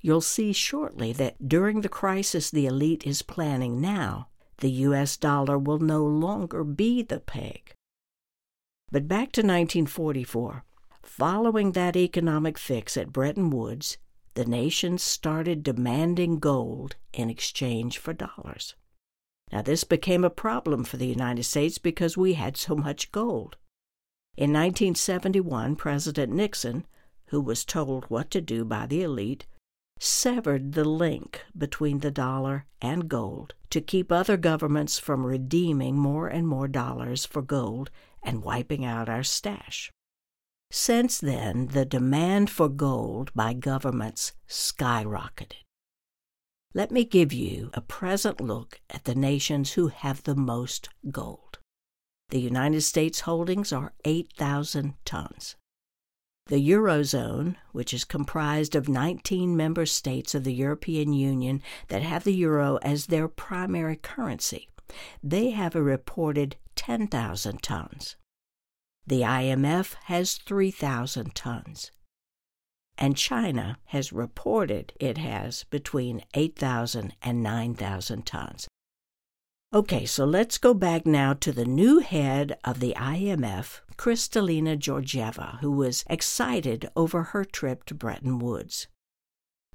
You'll 0.00 0.20
see 0.22 0.52
shortly 0.52 1.12
that 1.14 1.48
during 1.48 1.82
the 1.82 1.88
crisis 1.88 2.50
the 2.50 2.66
elite 2.66 3.06
is 3.06 3.22
planning 3.22 3.80
now, 3.80 4.28
the 4.60 4.70
U.S. 4.70 5.16
dollar 5.16 5.58
will 5.58 5.78
no 5.78 6.04
longer 6.04 6.64
be 6.64 7.02
the 7.02 7.20
peg. 7.20 7.74
But 8.90 9.08
back 9.08 9.32
to 9.32 9.40
1944. 9.40 10.64
Following 11.02 11.72
that 11.72 11.96
economic 11.96 12.58
fix 12.58 12.96
at 12.96 13.12
Bretton 13.12 13.50
Woods, 13.50 13.98
the 14.34 14.44
nations 14.44 15.02
started 15.02 15.62
demanding 15.62 16.38
gold 16.38 16.96
in 17.12 17.30
exchange 17.30 17.98
for 17.98 18.12
dollars. 18.12 18.74
Now, 19.52 19.62
this 19.62 19.84
became 19.84 20.24
a 20.24 20.30
problem 20.30 20.84
for 20.84 20.96
the 20.96 21.06
United 21.08 21.42
States 21.44 21.78
because 21.78 22.16
we 22.16 22.34
had 22.34 22.56
so 22.56 22.76
much 22.76 23.10
gold. 23.10 23.56
In 24.36 24.52
1971, 24.52 25.74
President 25.76 26.32
Nixon, 26.32 26.86
who 27.26 27.40
was 27.40 27.64
told 27.64 28.04
what 28.04 28.30
to 28.30 28.40
do 28.40 28.64
by 28.64 28.86
the 28.86 29.02
elite, 29.02 29.46
severed 29.98 30.72
the 30.72 30.84
link 30.84 31.42
between 31.56 31.98
the 31.98 32.10
dollar 32.10 32.66
and 32.80 33.08
gold 33.08 33.54
to 33.70 33.80
keep 33.80 34.10
other 34.10 34.36
governments 34.36 34.98
from 34.98 35.24
redeeming 35.24 35.96
more 35.96 36.28
and 36.28 36.46
more 36.46 36.68
dollars 36.68 37.24
for 37.24 37.42
gold 37.42 37.90
and 38.22 38.42
wiping 38.42 38.84
out 38.84 39.08
our 39.08 39.22
stash. 39.22 39.90
Since 40.70 41.18
then, 41.18 41.68
the 41.68 41.84
demand 41.84 42.50
for 42.50 42.68
gold 42.68 43.32
by 43.34 43.54
governments 43.54 44.32
skyrocketed. 44.48 45.64
Let 46.72 46.92
me 46.92 47.04
give 47.04 47.32
you 47.32 47.70
a 47.74 47.80
present 47.80 48.40
look 48.40 48.80
at 48.90 49.04
the 49.04 49.16
nations 49.16 49.72
who 49.72 49.88
have 49.88 50.22
the 50.22 50.36
most 50.36 50.88
gold. 51.10 51.58
The 52.28 52.40
United 52.40 52.82
States 52.82 53.20
holdings 53.20 53.72
are 53.72 53.92
8,000 54.04 54.94
tons. 55.04 55.56
The 56.50 56.68
Eurozone, 56.70 57.54
which 57.70 57.94
is 57.94 58.02
comprised 58.04 58.74
of 58.74 58.88
19 58.88 59.56
member 59.56 59.86
states 59.86 60.34
of 60.34 60.42
the 60.42 60.52
European 60.52 61.12
Union 61.12 61.62
that 61.86 62.02
have 62.02 62.24
the 62.24 62.34
euro 62.34 62.76
as 62.82 63.06
their 63.06 63.28
primary 63.28 63.94
currency, 63.94 64.68
they 65.22 65.50
have 65.50 65.76
a 65.76 65.82
reported 65.82 66.56
10,000 66.74 67.62
tons. 67.62 68.16
The 69.06 69.20
IMF 69.20 69.94
has 70.06 70.38
3,000 70.38 71.36
tons. 71.36 71.92
And 72.98 73.16
China 73.16 73.78
has 73.84 74.12
reported 74.12 74.92
it 74.98 75.18
has 75.18 75.62
between 75.70 76.24
8,000 76.34 77.14
and 77.22 77.44
9,000 77.44 78.26
tons. 78.26 78.66
Okay, 79.72 80.04
so 80.04 80.24
let's 80.24 80.58
go 80.58 80.74
back 80.74 81.06
now 81.06 81.32
to 81.34 81.52
the 81.52 81.64
new 81.64 82.00
head 82.00 82.58
of 82.64 82.80
the 82.80 82.92
IMF, 82.96 83.82
Kristalina 83.96 84.76
Georgieva, 84.76 85.60
who 85.60 85.70
was 85.70 86.04
excited 86.10 86.90
over 86.96 87.22
her 87.22 87.44
trip 87.44 87.84
to 87.84 87.94
Bretton 87.94 88.40
Woods. 88.40 88.88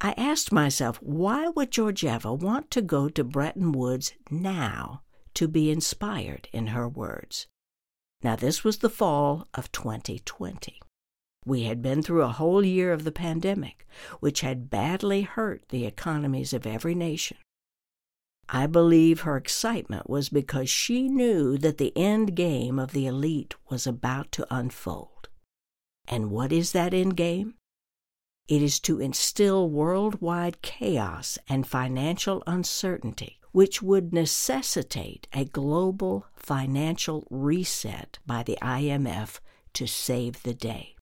I 0.01 0.13
asked 0.17 0.51
myself, 0.51 0.97
why 1.01 1.47
would 1.47 1.71
Georgieva 1.71 2.37
want 2.37 2.71
to 2.71 2.81
go 2.81 3.07
to 3.07 3.23
Bretton 3.23 3.71
Woods 3.71 4.11
now 4.29 5.03
to 5.33 5.47
be 5.47 5.71
inspired, 5.71 6.49
in 6.51 6.67
her 6.67 6.89
words? 6.89 7.47
Now, 8.21 8.35
this 8.35 8.65
was 8.65 8.79
the 8.79 8.89
fall 8.89 9.47
of 9.53 9.71
2020. 9.71 10.77
We 11.45 11.63
had 11.63 11.81
been 11.81 12.01
through 12.01 12.23
a 12.23 12.27
whole 12.27 12.65
year 12.65 12.91
of 12.91 13.05
the 13.05 13.13
pandemic, 13.13 13.87
which 14.19 14.41
had 14.41 14.69
badly 14.69 15.21
hurt 15.21 15.69
the 15.69 15.85
economies 15.85 16.51
of 16.51 16.67
every 16.67 16.95
nation. 16.95 17.37
I 18.49 18.67
believe 18.67 19.21
her 19.21 19.37
excitement 19.37 20.09
was 20.09 20.29
because 20.29 20.69
she 20.69 21.07
knew 21.07 21.57
that 21.57 21.77
the 21.77 21.95
end 21.97 22.35
game 22.35 22.77
of 22.77 22.91
the 22.91 23.07
elite 23.07 23.55
was 23.69 23.87
about 23.87 24.31
to 24.33 24.47
unfold. 24.51 25.29
And 26.07 26.29
what 26.29 26.51
is 26.51 26.71
that 26.73 26.93
end 26.93 27.17
game? 27.17 27.55
It 28.47 28.61
is 28.61 28.79
to 28.81 28.99
instill 29.01 29.69
worldwide 29.69 30.61
chaos 30.61 31.39
and 31.49 31.65
financial 31.65 32.43
uncertainty, 32.45 33.39
which 33.51 33.81
would 33.81 34.13
necessitate 34.13 35.27
a 35.33 35.45
global 35.45 36.27
financial 36.35 37.25
reset 37.31 38.19
by 38.27 38.43
the 38.43 38.57
IMF 38.61 39.39
to 39.73 39.87
save 39.87 40.43
the 40.43 40.53
day. 40.53 40.94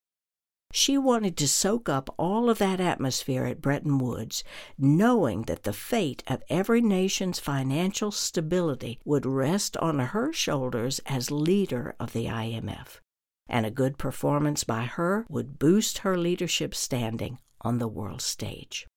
She 0.75 0.97
wanted 0.97 1.37
to 1.37 1.47
soak 1.47 1.87
up 1.87 2.09
all 2.17 2.49
of 2.49 2.57
that 2.57 2.81
atmosphere 2.81 3.45
at 3.45 3.61
Bretton 3.61 3.99
Woods, 3.99 4.43
knowing 4.75 5.43
that 5.43 5.63
the 5.63 5.71
fate 5.71 6.23
of 6.25 6.41
every 6.49 6.81
nation's 6.81 7.39
financial 7.39 8.11
stability 8.11 8.99
would 9.05 9.23
rest 9.23 9.77
on 9.77 9.99
her 9.99 10.33
shoulders 10.33 10.99
as 11.05 11.29
leader 11.29 11.95
of 11.99 12.13
the 12.13 12.25
IMF. 12.25 12.99
And 13.47 13.67
a 13.67 13.71
good 13.71 13.99
performance 13.99 14.63
by 14.63 14.85
her 14.85 15.27
would 15.29 15.59
boost 15.59 15.99
her 15.99 16.17
leadership 16.17 16.73
standing 16.73 17.37
on 17.61 17.77
the 17.77 17.87
world 17.87 18.23
stage. 18.23 18.87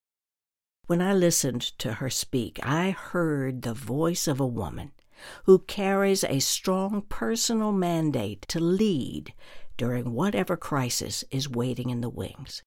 When 0.86 1.02
I 1.02 1.12
listened 1.12 1.60
to 1.78 1.94
her 1.94 2.08
speak, 2.08 2.58
I 2.62 2.92
heard 2.92 3.60
the 3.60 3.74
voice 3.74 4.26
of 4.26 4.40
a 4.40 4.46
woman 4.46 4.92
who 5.44 5.58
carries 5.58 6.24
a 6.24 6.38
strong 6.38 7.02
personal 7.02 7.72
mandate 7.72 8.46
to 8.48 8.60
lead 8.60 9.34
during 9.76 10.12
whatever 10.12 10.56
crisis 10.56 11.24
is 11.30 11.48
waiting 11.48 11.90
in 11.90 12.00
the 12.00 12.08
wings. 12.10 12.62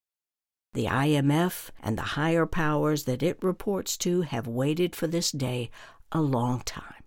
The 0.73 0.85
IMF 0.85 1.69
and 1.81 1.97
the 1.97 2.13
higher 2.13 2.45
powers 2.45 3.05
that 3.05 3.23
it 3.23 3.41
reports 3.43 3.97
to 3.97 4.21
have 4.21 4.47
waited 4.47 4.95
for 4.95 5.07
this 5.07 5.31
day 5.31 5.71
a 6.11 6.21
long 6.21 6.61
time. 6.61 7.03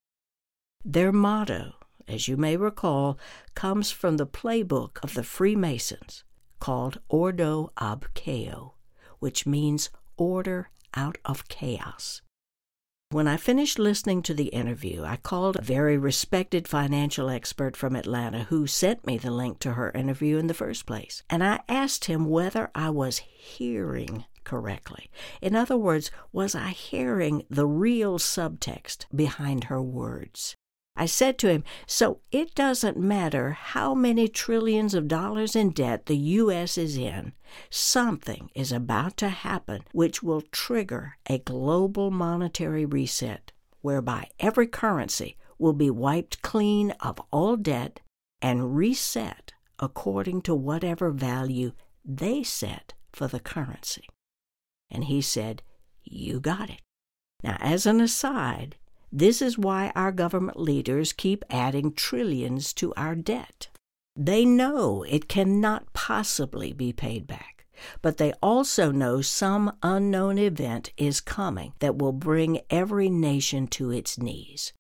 Their 0.84 1.12
motto, 1.12 1.74
as 2.08 2.26
you 2.26 2.36
may 2.36 2.56
recall, 2.56 3.18
comes 3.54 3.90
from 3.90 4.16
the 4.16 4.26
playbook 4.26 4.98
of 5.02 5.14
the 5.14 5.22
Freemasons 5.22 6.24
called 6.58 7.00
Ordo 7.08 7.72
ab 7.78 8.06
Chao, 8.14 8.74
which 9.20 9.46
means 9.46 9.90
order 10.16 10.70
out 10.94 11.18
of 11.24 11.48
chaos. 11.48 12.22
When 13.12 13.28
I 13.28 13.36
finished 13.36 13.78
listening 13.78 14.22
to 14.22 14.32
the 14.32 14.46
interview, 14.46 15.04
I 15.04 15.16
called 15.16 15.56
a 15.56 15.62
very 15.62 15.98
respected 15.98 16.66
financial 16.66 17.28
expert 17.28 17.76
from 17.76 17.94
Atlanta 17.94 18.44
who 18.44 18.66
sent 18.66 19.06
me 19.06 19.18
the 19.18 19.30
link 19.30 19.58
to 19.58 19.74
her 19.74 19.90
interview 19.90 20.38
in 20.38 20.46
the 20.46 20.54
first 20.54 20.86
place. 20.86 21.22
And 21.28 21.44
I 21.44 21.60
asked 21.68 22.06
him 22.06 22.24
whether 22.24 22.70
I 22.74 22.88
was 22.88 23.18
hearing 23.18 24.24
correctly. 24.44 25.10
In 25.42 25.54
other 25.54 25.76
words, 25.76 26.10
was 26.32 26.54
I 26.54 26.68
hearing 26.68 27.44
the 27.50 27.66
real 27.66 28.18
subtext 28.18 29.04
behind 29.14 29.64
her 29.64 29.82
words? 29.82 30.56
I 30.94 31.06
said 31.06 31.38
to 31.38 31.48
him, 31.48 31.64
So 31.86 32.20
it 32.30 32.54
doesn't 32.54 32.98
matter 32.98 33.52
how 33.52 33.94
many 33.94 34.28
trillions 34.28 34.94
of 34.94 35.08
dollars 35.08 35.56
in 35.56 35.70
debt 35.70 36.06
the 36.06 36.16
U.S. 36.16 36.76
is 36.76 36.96
in, 36.96 37.32
something 37.70 38.50
is 38.54 38.72
about 38.72 39.16
to 39.18 39.28
happen 39.30 39.84
which 39.92 40.22
will 40.22 40.42
trigger 40.52 41.16
a 41.28 41.38
global 41.38 42.10
monetary 42.10 42.84
reset, 42.84 43.52
whereby 43.80 44.28
every 44.38 44.66
currency 44.66 45.36
will 45.58 45.72
be 45.72 45.90
wiped 45.90 46.42
clean 46.42 46.90
of 47.00 47.20
all 47.30 47.56
debt 47.56 48.00
and 48.42 48.76
reset 48.76 49.52
according 49.78 50.42
to 50.42 50.54
whatever 50.54 51.10
value 51.10 51.72
they 52.04 52.42
set 52.42 52.92
for 53.12 53.28
the 53.28 53.40
currency. 53.40 54.08
And 54.90 55.04
he 55.04 55.22
said, 55.22 55.62
You 56.02 56.38
got 56.38 56.68
it. 56.68 56.82
Now, 57.42 57.56
as 57.60 57.86
an 57.86 58.00
aside, 58.00 58.76
this 59.12 59.42
is 59.42 59.58
why 59.58 59.92
our 59.94 60.10
government 60.10 60.58
leaders 60.58 61.12
keep 61.12 61.44
adding 61.50 61.92
trillions 61.92 62.72
to 62.74 62.94
our 62.94 63.14
debt. 63.14 63.68
They 64.16 64.44
know 64.44 65.04
it 65.04 65.28
cannot 65.28 65.92
possibly 65.92 66.72
be 66.72 66.92
paid 66.92 67.26
back, 67.26 67.66
but 68.00 68.16
they 68.16 68.32
also 68.42 68.90
know 68.90 69.20
some 69.20 69.76
unknown 69.82 70.38
event 70.38 70.90
is 70.96 71.20
coming 71.20 71.74
that 71.80 71.98
will 71.98 72.12
bring 72.12 72.60
every 72.70 73.10
nation 73.10 73.66
to 73.68 73.90
its 73.90 74.18
knees 74.18 74.72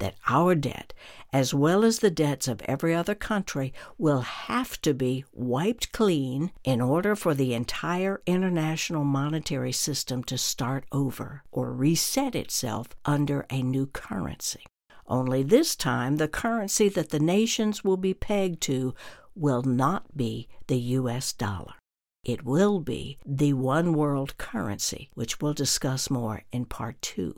that 0.00 0.16
our 0.28 0.54
debt, 0.54 0.92
as 1.32 1.54
well 1.54 1.84
as 1.84 2.00
the 2.00 2.10
debts 2.10 2.48
of 2.48 2.60
every 2.62 2.94
other 2.94 3.14
country, 3.14 3.72
will 3.96 4.20
have 4.20 4.80
to 4.82 4.92
be 4.92 5.24
wiped 5.32 5.92
clean 5.92 6.50
in 6.64 6.80
order 6.80 7.14
for 7.14 7.34
the 7.34 7.54
entire 7.54 8.20
international 8.26 9.04
monetary 9.04 9.72
system 9.72 10.24
to 10.24 10.36
start 10.36 10.84
over 10.90 11.42
or 11.52 11.72
reset 11.72 12.34
itself 12.34 12.88
under 13.04 13.46
a 13.48 13.62
new 13.62 13.86
currency. 13.86 14.64
Only 15.06 15.42
this 15.42 15.74
time, 15.74 16.16
the 16.16 16.28
currency 16.28 16.88
that 16.90 17.10
the 17.10 17.18
nations 17.20 17.82
will 17.82 17.96
be 17.96 18.14
pegged 18.14 18.60
to 18.62 18.94
will 19.34 19.62
not 19.62 20.16
be 20.16 20.48
the 20.66 20.78
U.S. 20.78 21.32
dollar. 21.32 21.74
It 22.24 22.44
will 22.44 22.80
be 22.80 23.18
the 23.24 23.54
one 23.54 23.94
world 23.94 24.36
currency, 24.36 25.10
which 25.14 25.40
we'll 25.40 25.54
discuss 25.54 26.10
more 26.10 26.42
in 26.52 26.66
part 26.66 27.00
two. 27.00 27.34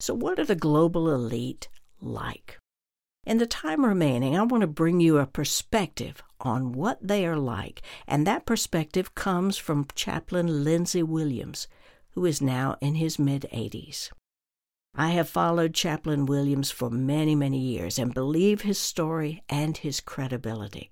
So, 0.00 0.14
what 0.14 0.38
are 0.38 0.44
the 0.44 0.54
global 0.54 1.12
elite 1.12 1.68
like? 2.00 2.58
In 3.26 3.38
the 3.38 3.46
time 3.46 3.86
remaining, 3.86 4.36
I 4.36 4.42
want 4.42 4.60
to 4.60 4.66
bring 4.66 5.00
you 5.00 5.18
a 5.18 5.26
perspective 5.26 6.22
on 6.40 6.72
what 6.72 6.98
they 7.00 7.26
are 7.26 7.38
like, 7.38 7.80
and 8.06 8.26
that 8.26 8.44
perspective 8.44 9.14
comes 9.14 9.56
from 9.56 9.86
Chaplain 9.94 10.62
Lindsey 10.62 11.02
Williams, 11.02 11.66
who 12.10 12.26
is 12.26 12.42
now 12.42 12.76
in 12.80 12.96
his 12.96 13.18
mid 13.18 13.46
80s. 13.52 14.10
I 14.94 15.08
have 15.10 15.28
followed 15.28 15.74
Chaplain 15.74 16.26
Williams 16.26 16.70
for 16.70 16.90
many, 16.90 17.34
many 17.34 17.58
years 17.58 17.98
and 17.98 18.14
believe 18.14 18.60
his 18.60 18.78
story 18.78 19.42
and 19.48 19.76
his 19.76 20.00
credibility. 20.00 20.90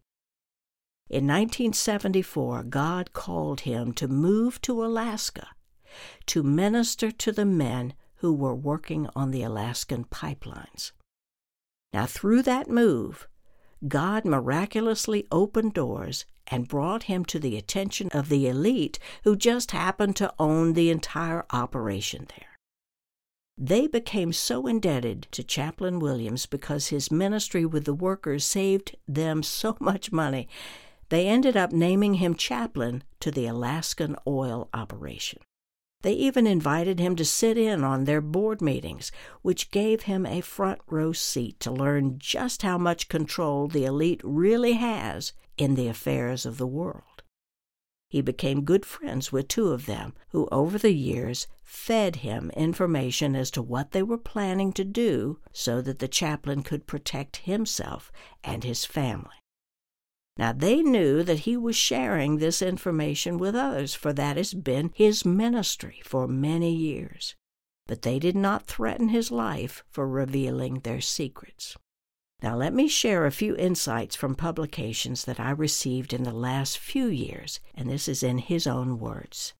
In 1.08 1.26
1974, 1.26 2.64
God 2.64 3.12
called 3.12 3.60
him 3.60 3.92
to 3.92 4.08
move 4.08 4.60
to 4.62 4.84
Alaska 4.84 5.48
to 6.26 6.42
minister 6.42 7.10
to 7.10 7.32
the 7.32 7.44
men 7.44 7.92
who 8.22 8.32
were 8.32 8.54
working 8.54 9.08
on 9.16 9.32
the 9.32 9.42
Alaskan 9.42 10.04
pipelines. 10.04 10.92
Now, 11.92 12.06
through 12.06 12.42
that 12.42 12.70
move, 12.70 13.28
God 13.86 14.24
miraculously 14.24 15.26
opened 15.32 15.74
doors 15.74 16.24
and 16.46 16.68
brought 16.68 17.04
him 17.04 17.24
to 17.26 17.40
the 17.40 17.56
attention 17.56 18.08
of 18.12 18.28
the 18.28 18.46
elite 18.46 19.00
who 19.24 19.34
just 19.34 19.72
happened 19.72 20.14
to 20.16 20.32
own 20.38 20.72
the 20.72 20.88
entire 20.88 21.44
operation 21.50 22.28
there. 22.36 22.58
They 23.58 23.88
became 23.88 24.32
so 24.32 24.68
indebted 24.68 25.26
to 25.32 25.42
Chaplain 25.42 25.98
Williams 25.98 26.46
because 26.46 26.88
his 26.88 27.10
ministry 27.10 27.66
with 27.66 27.84
the 27.84 27.92
workers 27.92 28.44
saved 28.44 28.96
them 29.08 29.42
so 29.42 29.76
much 29.80 30.12
money, 30.12 30.48
they 31.08 31.26
ended 31.26 31.56
up 31.56 31.72
naming 31.72 32.14
him 32.14 32.36
chaplain 32.36 33.02
to 33.18 33.32
the 33.32 33.46
Alaskan 33.46 34.14
oil 34.28 34.68
operation. 34.72 35.40
They 36.02 36.12
even 36.14 36.46
invited 36.46 36.98
him 36.98 37.16
to 37.16 37.24
sit 37.24 37.56
in 37.56 37.84
on 37.84 38.04
their 38.04 38.20
board 38.20 38.60
meetings, 38.60 39.12
which 39.40 39.70
gave 39.70 40.02
him 40.02 40.26
a 40.26 40.40
front 40.40 40.80
row 40.88 41.12
seat 41.12 41.60
to 41.60 41.70
learn 41.70 42.18
just 42.18 42.62
how 42.62 42.76
much 42.76 43.08
control 43.08 43.68
the 43.68 43.84
elite 43.84 44.20
really 44.24 44.74
has 44.74 45.32
in 45.56 45.74
the 45.76 45.88
affairs 45.88 46.44
of 46.44 46.58
the 46.58 46.66
world. 46.66 47.22
He 48.08 48.20
became 48.20 48.64
good 48.64 48.84
friends 48.84 49.32
with 49.32 49.48
two 49.48 49.68
of 49.68 49.86
them, 49.86 50.12
who 50.30 50.48
over 50.52 50.76
the 50.76 50.92
years 50.92 51.46
fed 51.64 52.16
him 52.16 52.50
information 52.50 53.34
as 53.34 53.50
to 53.52 53.62
what 53.62 53.92
they 53.92 54.02
were 54.02 54.18
planning 54.18 54.72
to 54.74 54.84
do 54.84 55.38
so 55.52 55.80
that 55.80 55.98
the 55.98 56.08
chaplain 56.08 56.62
could 56.62 56.86
protect 56.86 57.38
himself 57.38 58.12
and 58.44 58.64
his 58.64 58.84
family. 58.84 59.41
Now 60.38 60.52
they 60.52 60.82
knew 60.82 61.22
that 61.22 61.40
he 61.40 61.56
was 61.56 61.76
sharing 61.76 62.38
this 62.38 62.62
information 62.62 63.36
with 63.38 63.54
others, 63.54 63.94
for 63.94 64.12
that 64.14 64.36
has 64.36 64.54
been 64.54 64.90
his 64.94 65.24
ministry 65.24 66.00
for 66.04 66.26
many 66.26 66.74
years. 66.74 67.34
But 67.86 68.02
they 68.02 68.18
did 68.18 68.36
not 68.36 68.66
threaten 68.66 69.08
his 69.08 69.30
life 69.30 69.84
for 69.90 70.08
revealing 70.08 70.80
their 70.80 71.00
secrets. 71.00 71.76
Now 72.42 72.56
let 72.56 72.72
me 72.72 72.88
share 72.88 73.26
a 73.26 73.30
few 73.30 73.54
insights 73.56 74.16
from 74.16 74.34
publications 74.34 75.24
that 75.26 75.38
I 75.38 75.50
received 75.50 76.12
in 76.12 76.24
the 76.24 76.32
last 76.32 76.78
few 76.78 77.06
years, 77.06 77.60
and 77.74 77.88
this 77.88 78.08
is 78.08 78.22
in 78.22 78.38
his 78.38 78.66
own 78.66 78.98
words. 78.98 79.52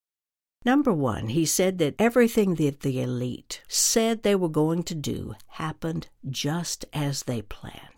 Number 0.64 0.92
one, 0.92 1.28
he 1.28 1.44
said 1.44 1.78
that 1.78 1.96
everything 1.98 2.54
that 2.56 2.80
the 2.80 3.00
elite 3.00 3.62
said 3.68 4.22
they 4.22 4.34
were 4.34 4.48
going 4.48 4.84
to 4.84 4.94
do 4.94 5.34
happened 5.48 6.08
just 6.28 6.84
as 6.92 7.24
they 7.24 7.42
planned. 7.42 7.91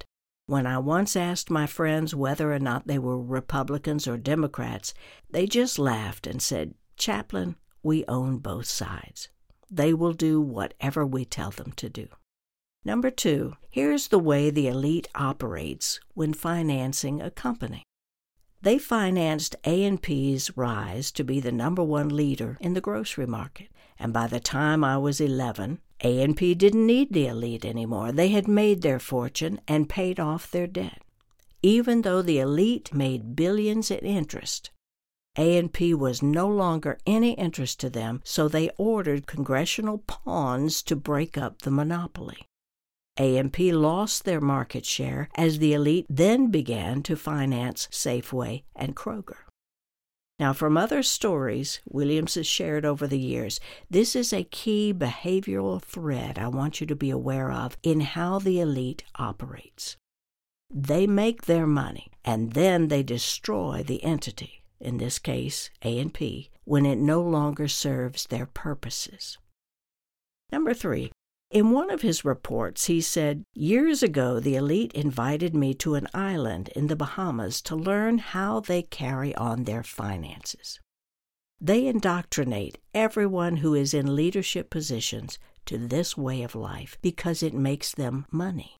When 0.46 0.66
I 0.66 0.78
once 0.78 1.16
asked 1.16 1.50
my 1.50 1.66
friends 1.66 2.14
whether 2.14 2.52
or 2.52 2.59
not 2.59 2.87
they 2.87 2.98
were 2.98 3.18
Republicans 3.18 4.07
or 4.07 4.18
Democrats, 4.18 4.92
they 5.30 5.46
just 5.46 5.78
laughed 5.78 6.26
and 6.26 6.42
said, 6.42 6.74
Chaplain, 6.96 7.57
we 7.83 8.04
own 8.09 8.38
both 8.38 8.66
sides. 8.66 9.28
They 9.70 9.94
will 9.94 10.12
do 10.12 10.42
whatever 10.42 11.07
we 11.07 11.24
tell 11.24 11.50
them 11.50 11.72
to 11.76 11.88
do. 11.88 12.09
Number 12.85 13.11
two, 13.11 13.57
here's 13.70 14.09
the 14.09 14.18
way 14.18 14.50
the 14.50 14.68
elite 14.68 15.09
operates 15.14 15.98
when 16.12 16.35
financing 16.35 17.22
a 17.22 17.30
company. 17.30 17.83
They 18.64 18.79
financed 18.79 19.57
A&P's 19.64 20.57
rise 20.57 21.11
to 21.12 21.22
be 21.22 21.38
the 21.38 21.53
number 21.53 21.83
one 21.83 22.09
leader 22.09 22.57
in 22.62 22.72
the 22.72 22.81
grocery 22.81 23.27
market, 23.27 23.68
and 23.98 24.11
by 24.11 24.27
the 24.27 24.40
time 24.40 24.83
I 24.83 24.96
was 24.96 25.20
11, 25.20 25.81
A&P 26.00 26.55
didn't 26.55 26.87
need 26.87 27.12
the 27.12 27.27
elite 27.27 27.66
anymore. 27.66 28.11
They 28.11 28.29
had 28.29 28.48
made 28.48 28.81
their 28.81 28.98
fortune 28.98 29.61
and 29.68 29.87
paid 29.90 30.18
off 30.18 30.50
their 30.50 30.66
debt. 30.66 31.03
Even 31.61 32.00
though 32.00 32.22
the 32.22 32.38
elite 32.38 32.94
made 32.94 33.37
billions 33.37 33.90
in 33.90 33.98
interest, 33.98 34.70
A&P 35.37 35.92
was 35.92 36.22
no 36.22 36.48
longer 36.48 36.96
any 37.07 37.33
interest 37.33 37.79
to 37.81 37.90
them, 37.90 38.22
so 38.24 38.48
they 38.48 38.70
ordered 38.79 39.27
congressional 39.27 39.98
pawns 39.98 40.83
to 40.85 40.96
break 40.96 41.37
up 41.37 41.61
the 41.61 41.70
monopoly. 41.70 42.48
A&P 43.16 43.72
lost 43.72 44.24
their 44.24 44.40
market 44.40 44.85
share 44.85 45.29
as 45.37 45.59
the 45.59 45.72
elite 45.72 46.07
then 46.09 46.50
began 46.50 47.03
to 47.03 47.16
finance 47.16 47.88
Safeway 47.92 48.64
and 48.74 48.96
Kroger. 48.96 49.44
Now, 50.40 50.53
from 50.53 50.77
other 50.77 51.05
stories 51.05 51.81
Williams 51.88 52.35
has 52.35 52.46
shared 52.46 52.85
over 52.85 53.07
the 53.07 53.18
years, 53.18 53.61
this 53.88 54.16
is 54.16 54.33
a 54.33 54.42
key 54.42 54.92
behavioral 54.92 55.81
thread 55.81 56.38
I 56.38 56.48
want 56.48 56.81
you 56.81 56.88
to 56.88 56.96
be 56.96 57.11
aware 57.11 57.53
of 57.53 57.77
in 57.85 58.00
how 58.00 58.40
the 58.40 58.59
elite 58.59 59.05
operates. 59.14 59.96
They 60.68 61.07
make 61.07 61.42
their 61.42 61.68
money 61.68 62.11
and 62.24 62.55
then 62.55 62.88
they 62.88 63.05
destroy 63.05 63.85
the 63.87 64.03
entity, 64.03 64.64
in 64.81 64.98
this 64.98 65.20
case 65.20 65.70
A&P, 65.83 66.50
when 66.64 66.85
it 66.85 66.98
no 66.98 67.22
longer 67.22 67.68
serves 67.68 68.27
their 68.27 68.46
purposes. 68.46 69.38
Number 70.50 70.74
three, 70.74 71.12
in 71.54 71.70
one 71.70 71.88
of 71.88 72.02
his 72.02 72.24
reports, 72.24 72.86
he 72.86 73.00
said, 73.00 73.44
Years 73.54 74.02
ago, 74.02 74.40
the 74.40 74.56
elite 74.56 74.92
invited 74.92 75.54
me 75.54 75.72
to 75.74 75.94
an 75.94 76.08
island 76.12 76.68
in 76.74 76.88
the 76.88 76.96
Bahamas 76.96 77.62
to 77.62 77.76
learn 77.76 78.18
how 78.18 78.58
they 78.58 78.82
carry 78.82 79.32
on 79.36 79.62
their 79.62 79.84
finances. 79.84 80.80
They 81.60 81.86
indoctrinate 81.86 82.78
everyone 82.92 83.58
who 83.58 83.72
is 83.72 83.94
in 83.94 84.16
leadership 84.16 84.68
positions 84.68 85.38
to 85.66 85.78
this 85.78 86.16
way 86.16 86.42
of 86.42 86.56
life 86.56 86.98
because 87.00 87.40
it 87.40 87.54
makes 87.54 87.92
them 87.92 88.26
money. 88.32 88.76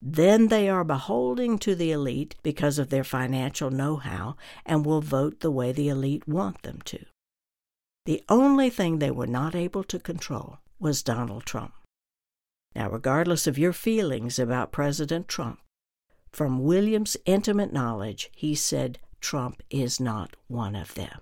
Then 0.00 0.48
they 0.48 0.68
are 0.68 0.84
beholding 0.84 1.58
to 1.58 1.74
the 1.74 1.90
elite 1.90 2.36
because 2.44 2.78
of 2.78 2.90
their 2.90 3.02
financial 3.02 3.70
know 3.70 3.96
how 3.96 4.36
and 4.64 4.86
will 4.86 5.00
vote 5.00 5.40
the 5.40 5.50
way 5.50 5.72
the 5.72 5.88
elite 5.88 6.28
want 6.28 6.62
them 6.62 6.80
to. 6.84 7.04
The 8.06 8.22
only 8.28 8.70
thing 8.70 9.00
they 9.00 9.10
were 9.10 9.26
not 9.26 9.56
able 9.56 9.82
to 9.82 9.98
control 9.98 10.60
was 10.78 11.02
Donald 11.02 11.44
Trump. 11.44 11.74
Now, 12.74 12.90
regardless 12.90 13.46
of 13.46 13.58
your 13.58 13.72
feelings 13.72 14.38
about 14.38 14.72
President 14.72 15.28
Trump, 15.28 15.60
from 16.32 16.64
William's 16.64 17.16
intimate 17.24 17.72
knowledge, 17.72 18.30
he 18.34 18.54
said 18.54 18.98
Trump 19.20 19.62
is 19.70 20.00
not 20.00 20.36
one 20.48 20.74
of 20.74 20.94
them. 20.94 21.20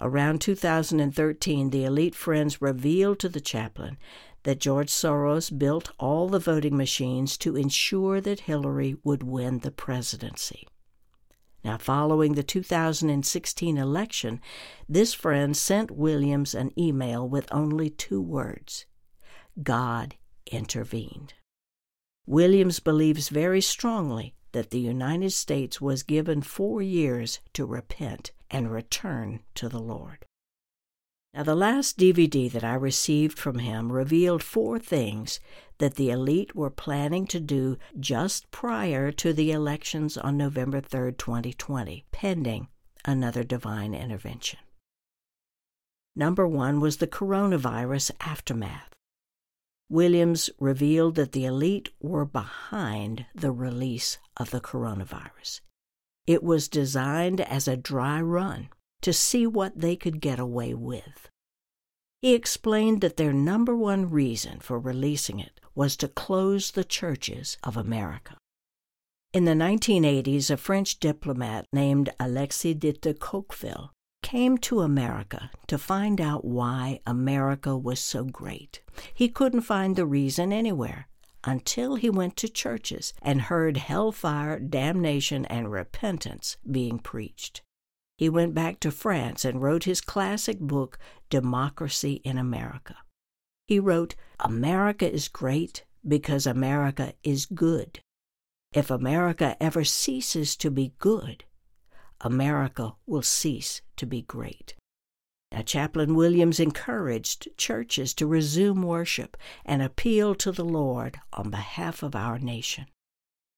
Around 0.00 0.40
2013, 0.40 1.70
the 1.70 1.84
elite 1.84 2.14
friends 2.14 2.62
revealed 2.62 3.18
to 3.18 3.28
the 3.28 3.40
chaplain 3.40 3.98
that 4.44 4.60
George 4.60 4.88
Soros 4.88 5.56
built 5.56 5.90
all 5.98 6.28
the 6.28 6.38
voting 6.38 6.76
machines 6.76 7.36
to 7.38 7.56
ensure 7.56 8.20
that 8.20 8.40
Hillary 8.40 8.96
would 9.04 9.22
win 9.22 9.58
the 9.58 9.70
presidency. 9.70 10.66
Now, 11.64 11.76
following 11.76 12.34
the 12.34 12.42
2016 12.44 13.76
election, 13.76 14.40
this 14.88 15.12
friend 15.12 15.56
sent 15.56 15.90
Williams 15.90 16.54
an 16.54 16.70
email 16.78 17.28
with 17.28 17.52
only 17.52 17.90
two 17.90 18.22
words 18.22 18.86
God 19.62 20.14
intervened. 20.52 21.34
Williams 22.26 22.80
believes 22.80 23.28
very 23.28 23.60
strongly 23.60 24.34
that 24.52 24.70
the 24.70 24.80
United 24.80 25.30
States 25.30 25.80
was 25.80 26.02
given 26.02 26.42
four 26.42 26.82
years 26.82 27.40
to 27.54 27.64
repent 27.64 28.32
and 28.50 28.70
return 28.70 29.40
to 29.54 29.68
the 29.68 29.80
Lord. 29.80 30.24
Now, 31.34 31.42
the 31.42 31.54
last 31.54 31.98
DVD 31.98 32.50
that 32.50 32.64
I 32.64 32.74
received 32.74 33.38
from 33.38 33.58
him 33.58 33.92
revealed 33.92 34.42
four 34.42 34.78
things 34.78 35.40
that 35.78 35.94
the 35.94 36.10
elite 36.10 36.56
were 36.56 36.70
planning 36.70 37.26
to 37.28 37.38
do 37.38 37.76
just 38.00 38.50
prior 38.50 39.12
to 39.12 39.32
the 39.32 39.52
elections 39.52 40.16
on 40.16 40.36
November 40.36 40.80
3, 40.80 41.12
2020, 41.12 42.04
pending 42.10 42.68
another 43.04 43.44
divine 43.44 43.94
intervention. 43.94 44.58
Number 46.16 46.48
one 46.48 46.80
was 46.80 46.96
the 46.96 47.06
coronavirus 47.06 48.10
aftermath. 48.20 48.97
Williams 49.90 50.50
revealed 50.58 51.14
that 51.14 51.32
the 51.32 51.46
elite 51.46 51.90
were 52.00 52.24
behind 52.24 53.26
the 53.34 53.52
release 53.52 54.18
of 54.36 54.50
the 54.50 54.60
coronavirus. 54.60 55.60
It 56.26 56.42
was 56.42 56.68
designed 56.68 57.40
as 57.40 57.66
a 57.66 57.76
dry 57.76 58.20
run 58.20 58.68
to 59.00 59.12
see 59.12 59.46
what 59.46 59.80
they 59.80 59.96
could 59.96 60.20
get 60.20 60.38
away 60.38 60.74
with. 60.74 61.30
He 62.20 62.34
explained 62.34 63.00
that 63.00 63.16
their 63.16 63.32
number 63.32 63.76
one 63.76 64.10
reason 64.10 64.58
for 64.60 64.78
releasing 64.78 65.38
it 65.38 65.60
was 65.74 65.96
to 65.98 66.08
close 66.08 66.72
the 66.72 66.84
churches 66.84 67.56
of 67.62 67.76
America. 67.76 68.36
In 69.32 69.44
the 69.44 69.52
1980s, 69.52 70.50
a 70.50 70.56
French 70.56 70.98
diplomat 70.98 71.66
named 71.72 72.10
Alexis 72.18 72.74
de 72.74 72.92
Tocqueville 72.92 73.92
came 74.28 74.58
to 74.58 74.80
America 74.80 75.50
to 75.66 75.78
find 75.78 76.20
out 76.20 76.44
why 76.44 77.00
America 77.06 77.74
was 77.74 77.98
so 77.98 78.24
great. 78.24 78.82
He 79.14 79.26
couldn't 79.26 79.62
find 79.62 79.96
the 79.96 80.04
reason 80.04 80.52
anywhere 80.52 81.08
until 81.44 81.94
he 81.94 82.10
went 82.10 82.36
to 82.36 82.46
churches 82.50 83.14
and 83.22 83.40
heard 83.40 83.78
hellfire, 83.78 84.58
damnation, 84.58 85.46
and 85.46 85.72
repentance 85.72 86.58
being 86.70 86.98
preached. 86.98 87.62
He 88.18 88.28
went 88.28 88.52
back 88.52 88.80
to 88.80 88.90
France 88.90 89.46
and 89.46 89.62
wrote 89.62 89.84
his 89.84 90.02
classic 90.02 90.60
book, 90.60 90.98
Democracy 91.30 92.20
in 92.22 92.36
America. 92.36 92.96
He 93.66 93.80
wrote, 93.80 94.14
America 94.40 95.10
is 95.10 95.28
great 95.28 95.84
because 96.06 96.46
America 96.46 97.14
is 97.24 97.46
good. 97.46 98.00
If 98.74 98.90
America 98.90 99.56
ever 99.58 99.84
ceases 99.84 100.54
to 100.56 100.70
be 100.70 100.92
good, 100.98 101.44
America 102.20 102.94
will 103.06 103.22
cease 103.22 103.80
to 103.96 104.06
be 104.06 104.22
great. 104.22 104.74
Now, 105.52 105.62
Chaplain 105.62 106.14
Williams 106.14 106.60
encouraged 106.60 107.48
churches 107.56 108.12
to 108.14 108.26
resume 108.26 108.82
worship 108.82 109.36
and 109.64 109.82
appeal 109.82 110.34
to 110.36 110.52
the 110.52 110.64
Lord 110.64 111.18
on 111.32 111.50
behalf 111.50 112.02
of 112.02 112.14
our 112.14 112.38
nation. 112.38 112.86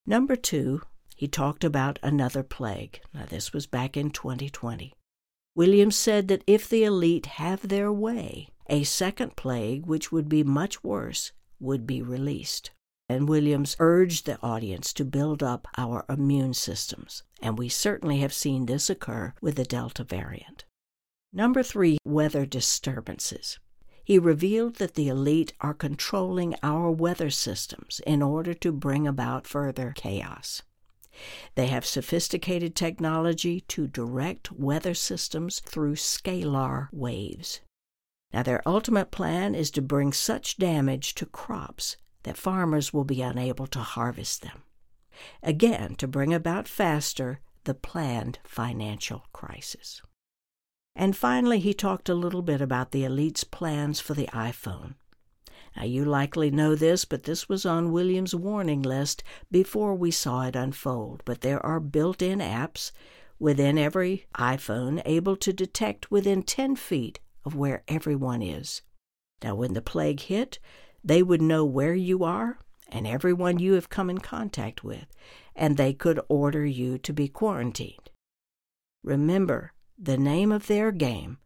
Number 0.06 0.36
two, 0.36 0.82
he 1.16 1.26
talked 1.28 1.64
about 1.64 1.98
another 2.02 2.42
plague. 2.42 3.00
Now, 3.12 3.26
this 3.26 3.52
was 3.52 3.66
back 3.66 3.96
in 3.96 4.10
2020. 4.10 4.94
Williams 5.54 5.96
said 5.96 6.28
that 6.28 6.44
if 6.46 6.68
the 6.68 6.84
elite 6.84 7.26
have 7.26 7.68
their 7.68 7.92
way, 7.92 8.48
a 8.68 8.84
second 8.84 9.36
plague, 9.36 9.84
which 9.86 10.12
would 10.12 10.28
be 10.28 10.44
much 10.44 10.84
worse, 10.84 11.32
would 11.58 11.86
be 11.86 12.00
released. 12.00 12.70
And 13.10 13.28
Williams 13.28 13.74
urged 13.80 14.26
the 14.26 14.38
audience 14.40 14.92
to 14.92 15.04
build 15.04 15.42
up 15.42 15.66
our 15.76 16.04
immune 16.08 16.54
systems, 16.54 17.24
and 17.42 17.58
we 17.58 17.68
certainly 17.68 18.20
have 18.20 18.32
seen 18.32 18.66
this 18.66 18.88
occur 18.88 19.34
with 19.40 19.56
the 19.56 19.64
Delta 19.64 20.04
variant. 20.04 20.64
Number 21.32 21.64
three, 21.64 21.98
weather 22.04 22.46
disturbances. 22.46 23.58
He 24.04 24.16
revealed 24.16 24.76
that 24.76 24.94
the 24.94 25.08
elite 25.08 25.54
are 25.60 25.74
controlling 25.74 26.54
our 26.62 26.88
weather 26.88 27.30
systems 27.30 28.00
in 28.06 28.22
order 28.22 28.54
to 28.54 28.70
bring 28.70 29.08
about 29.08 29.44
further 29.44 29.92
chaos. 29.96 30.62
They 31.56 31.66
have 31.66 31.84
sophisticated 31.84 32.76
technology 32.76 33.62
to 33.62 33.88
direct 33.88 34.52
weather 34.52 34.94
systems 34.94 35.58
through 35.58 35.96
scalar 35.96 36.86
waves. 36.92 37.58
Now, 38.32 38.44
their 38.44 38.62
ultimate 38.64 39.10
plan 39.10 39.56
is 39.56 39.72
to 39.72 39.82
bring 39.82 40.12
such 40.12 40.58
damage 40.58 41.16
to 41.16 41.26
crops 41.26 41.96
that 42.22 42.36
farmers 42.36 42.92
will 42.92 43.04
be 43.04 43.22
unable 43.22 43.66
to 43.68 43.80
harvest 43.80 44.42
them. 44.42 44.62
Again, 45.42 45.94
to 45.96 46.08
bring 46.08 46.32
about 46.32 46.68
faster 46.68 47.40
the 47.64 47.74
planned 47.74 48.38
financial 48.44 49.24
crisis. 49.32 50.02
And 50.96 51.16
finally, 51.16 51.60
he 51.60 51.74
talked 51.74 52.08
a 52.08 52.14
little 52.14 52.42
bit 52.42 52.60
about 52.60 52.92
the 52.92 53.04
elite's 53.04 53.44
plans 53.44 54.00
for 54.00 54.14
the 54.14 54.26
iPhone. 54.28 54.94
Now, 55.76 55.84
you 55.84 56.04
likely 56.04 56.50
know 56.50 56.74
this, 56.74 57.04
but 57.04 57.22
this 57.24 57.48
was 57.48 57.64
on 57.64 57.92
Williams' 57.92 58.34
warning 58.34 58.82
list 58.82 59.22
before 59.50 59.94
we 59.94 60.10
saw 60.10 60.42
it 60.46 60.56
unfold. 60.56 61.22
But 61.24 61.42
there 61.42 61.64
are 61.64 61.80
built 61.80 62.22
in 62.22 62.40
apps 62.40 62.90
within 63.38 63.78
every 63.78 64.26
iPhone 64.34 65.00
able 65.04 65.36
to 65.36 65.52
detect 65.52 66.10
within 66.10 66.42
10 66.42 66.76
feet 66.76 67.20
of 67.44 67.54
where 67.54 67.84
everyone 67.88 68.42
is. 68.42 68.82
Now, 69.42 69.54
when 69.54 69.74
the 69.74 69.80
plague 69.80 70.20
hit, 70.20 70.58
they 71.02 71.22
would 71.22 71.42
know 71.42 71.64
where 71.64 71.94
you 71.94 72.24
are 72.24 72.58
and 72.88 73.06
everyone 73.06 73.58
you 73.58 73.74
have 73.74 73.88
come 73.88 74.10
in 74.10 74.18
contact 74.18 74.82
with, 74.82 75.06
and 75.54 75.76
they 75.76 75.92
could 75.92 76.20
order 76.28 76.66
you 76.66 76.98
to 76.98 77.12
be 77.12 77.28
quarantined. 77.28 78.10
Remember, 79.02 79.72
the 79.98 80.18
name 80.18 80.50
of 80.50 80.66
their 80.66 80.90
game 80.90 81.38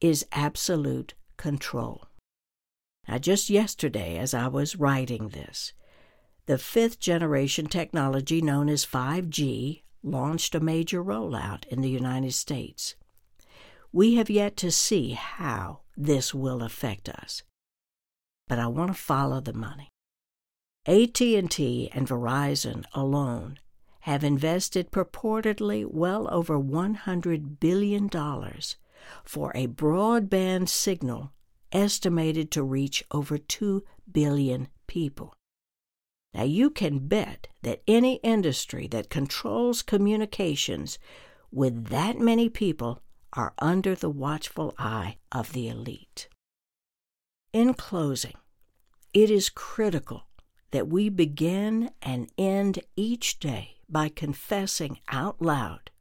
is 0.00 0.26
absolute 0.32 1.14
control. 1.36 2.04
Now, 3.08 3.18
just 3.18 3.50
yesterday, 3.50 4.18
as 4.18 4.34
I 4.34 4.48
was 4.48 4.76
writing 4.76 5.28
this, 5.28 5.72
the 6.46 6.58
fifth 6.58 7.00
generation 7.00 7.66
technology 7.66 8.40
known 8.40 8.68
as 8.68 8.86
5G 8.86 9.82
launched 10.02 10.54
a 10.54 10.60
major 10.60 11.02
rollout 11.02 11.66
in 11.66 11.80
the 11.80 11.90
United 11.90 12.34
States. 12.34 12.94
We 13.92 14.14
have 14.14 14.30
yet 14.30 14.56
to 14.58 14.70
see 14.70 15.12
how 15.12 15.80
this 15.96 16.34
will 16.34 16.62
affect 16.62 17.08
us. 17.08 17.42
But 18.54 18.62
I 18.62 18.68
want 18.68 18.92
to 18.92 18.94
follow 18.94 19.40
the 19.40 19.52
money. 19.52 19.88
AT&T 20.86 21.90
and 21.92 22.06
Verizon 22.06 22.84
alone 22.94 23.58
have 24.02 24.22
invested 24.22 24.92
purportedly 24.92 25.84
well 25.84 26.32
over 26.32 26.56
$100 26.56 27.58
billion 27.58 28.08
for 29.24 29.50
a 29.56 29.66
broadband 29.66 30.68
signal 30.68 31.32
estimated 31.72 32.52
to 32.52 32.62
reach 32.62 33.02
over 33.10 33.38
2 33.38 33.82
billion 34.12 34.68
people. 34.86 35.34
Now, 36.32 36.44
you 36.44 36.70
can 36.70 37.08
bet 37.08 37.48
that 37.62 37.82
any 37.88 38.20
industry 38.22 38.86
that 38.86 39.10
controls 39.10 39.82
communications 39.82 41.00
with 41.50 41.86
that 41.88 42.20
many 42.20 42.48
people 42.48 43.02
are 43.32 43.52
under 43.58 43.96
the 43.96 44.10
watchful 44.10 44.76
eye 44.78 45.16
of 45.32 45.52
the 45.54 45.66
elite. 45.66 46.28
In 47.52 47.74
closing, 47.74 48.34
it 49.14 49.30
is 49.30 49.48
critical 49.48 50.24
that 50.72 50.88
we 50.88 51.08
begin 51.08 51.88
and 52.02 52.28
end 52.36 52.80
each 52.96 53.38
day 53.38 53.76
by 53.88 54.08
confessing 54.08 54.98
out 55.08 55.40
loud 55.40 55.92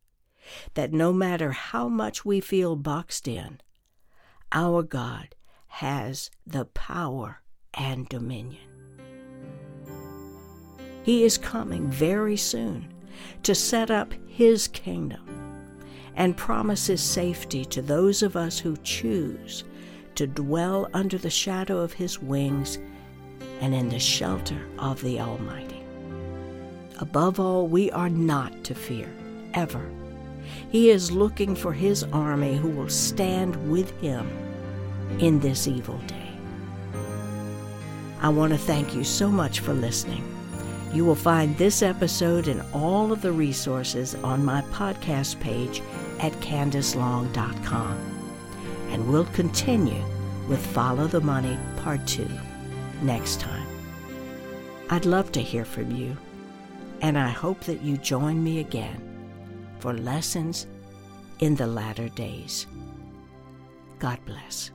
that 0.73 0.91
no 0.91 1.13
matter 1.13 1.51
how 1.51 1.87
much 1.87 2.25
we 2.25 2.39
feel 2.39 2.75
boxed 2.75 3.27
in, 3.27 3.61
our 4.51 4.81
God 4.81 5.35
has 5.67 6.31
the 6.45 6.65
power 6.65 7.41
and 7.75 8.09
dominion. 8.09 8.67
He 11.03 11.23
is 11.23 11.37
coming 11.37 11.89
very 11.91 12.37
soon 12.37 12.91
to 13.43 13.53
set 13.53 13.91
up 13.91 14.13
His 14.25 14.67
kingdom 14.67 15.61
and 16.15 16.35
promises 16.35 17.01
safety 17.01 17.63
to 17.65 17.81
those 17.81 18.23
of 18.23 18.35
us 18.35 18.57
who 18.57 18.75
choose 18.77 19.63
to 20.15 20.25
dwell 20.25 20.89
under 20.93 21.17
the 21.17 21.29
shadow 21.29 21.79
of 21.79 21.93
His 21.93 22.19
wings 22.19 22.79
and 23.61 23.73
in 23.73 23.89
the 23.89 23.99
shelter 23.99 24.59
of 24.79 25.01
the 25.01 25.19
Almighty. 25.19 25.83
Above 26.99 27.39
all, 27.39 27.67
we 27.67 27.91
are 27.91 28.09
not 28.09 28.63
to 28.63 28.75
fear, 28.75 29.09
ever. 29.53 29.89
He 30.69 30.89
is 30.89 31.11
looking 31.11 31.55
for 31.55 31.73
His 31.73 32.03
army 32.05 32.55
who 32.55 32.69
will 32.69 32.89
stand 32.89 33.69
with 33.69 33.91
Him 33.99 34.29
in 35.19 35.39
this 35.39 35.67
evil 35.67 35.97
day. 36.07 36.31
I 38.21 38.29
want 38.29 38.53
to 38.53 38.57
thank 38.57 38.95
you 38.95 39.03
so 39.03 39.29
much 39.29 39.59
for 39.59 39.73
listening. 39.73 40.23
You 40.93 41.05
will 41.05 41.15
find 41.15 41.57
this 41.57 41.81
episode 41.81 42.47
and 42.47 42.63
all 42.73 43.11
of 43.11 43.21
the 43.21 43.31
resources 43.31 44.15
on 44.15 44.45
my 44.45 44.61
podcast 44.71 45.39
page 45.39 45.81
at 46.19 46.31
candacelong.com. 46.33 47.97
And 48.89 49.09
we'll 49.09 49.25
continue 49.25 50.03
with 50.47 50.65
Follow 50.67 51.07
the 51.07 51.21
Money 51.21 51.57
Part 51.77 52.05
2 52.05 52.29
next 53.01 53.39
time. 53.39 53.67
I'd 54.89 55.05
love 55.05 55.31
to 55.33 55.41
hear 55.41 55.65
from 55.65 55.91
you, 55.95 56.17
and 57.01 57.17
I 57.17 57.29
hope 57.29 57.59
that 57.61 57.81
you 57.81 57.97
join 57.97 58.43
me 58.43 58.59
again 58.59 59.01
for 59.79 59.93
lessons 59.93 60.67
in 61.39 61.55
the 61.55 61.67
latter 61.67 62.09
days. 62.09 62.67
God 63.99 64.19
bless. 64.25 64.71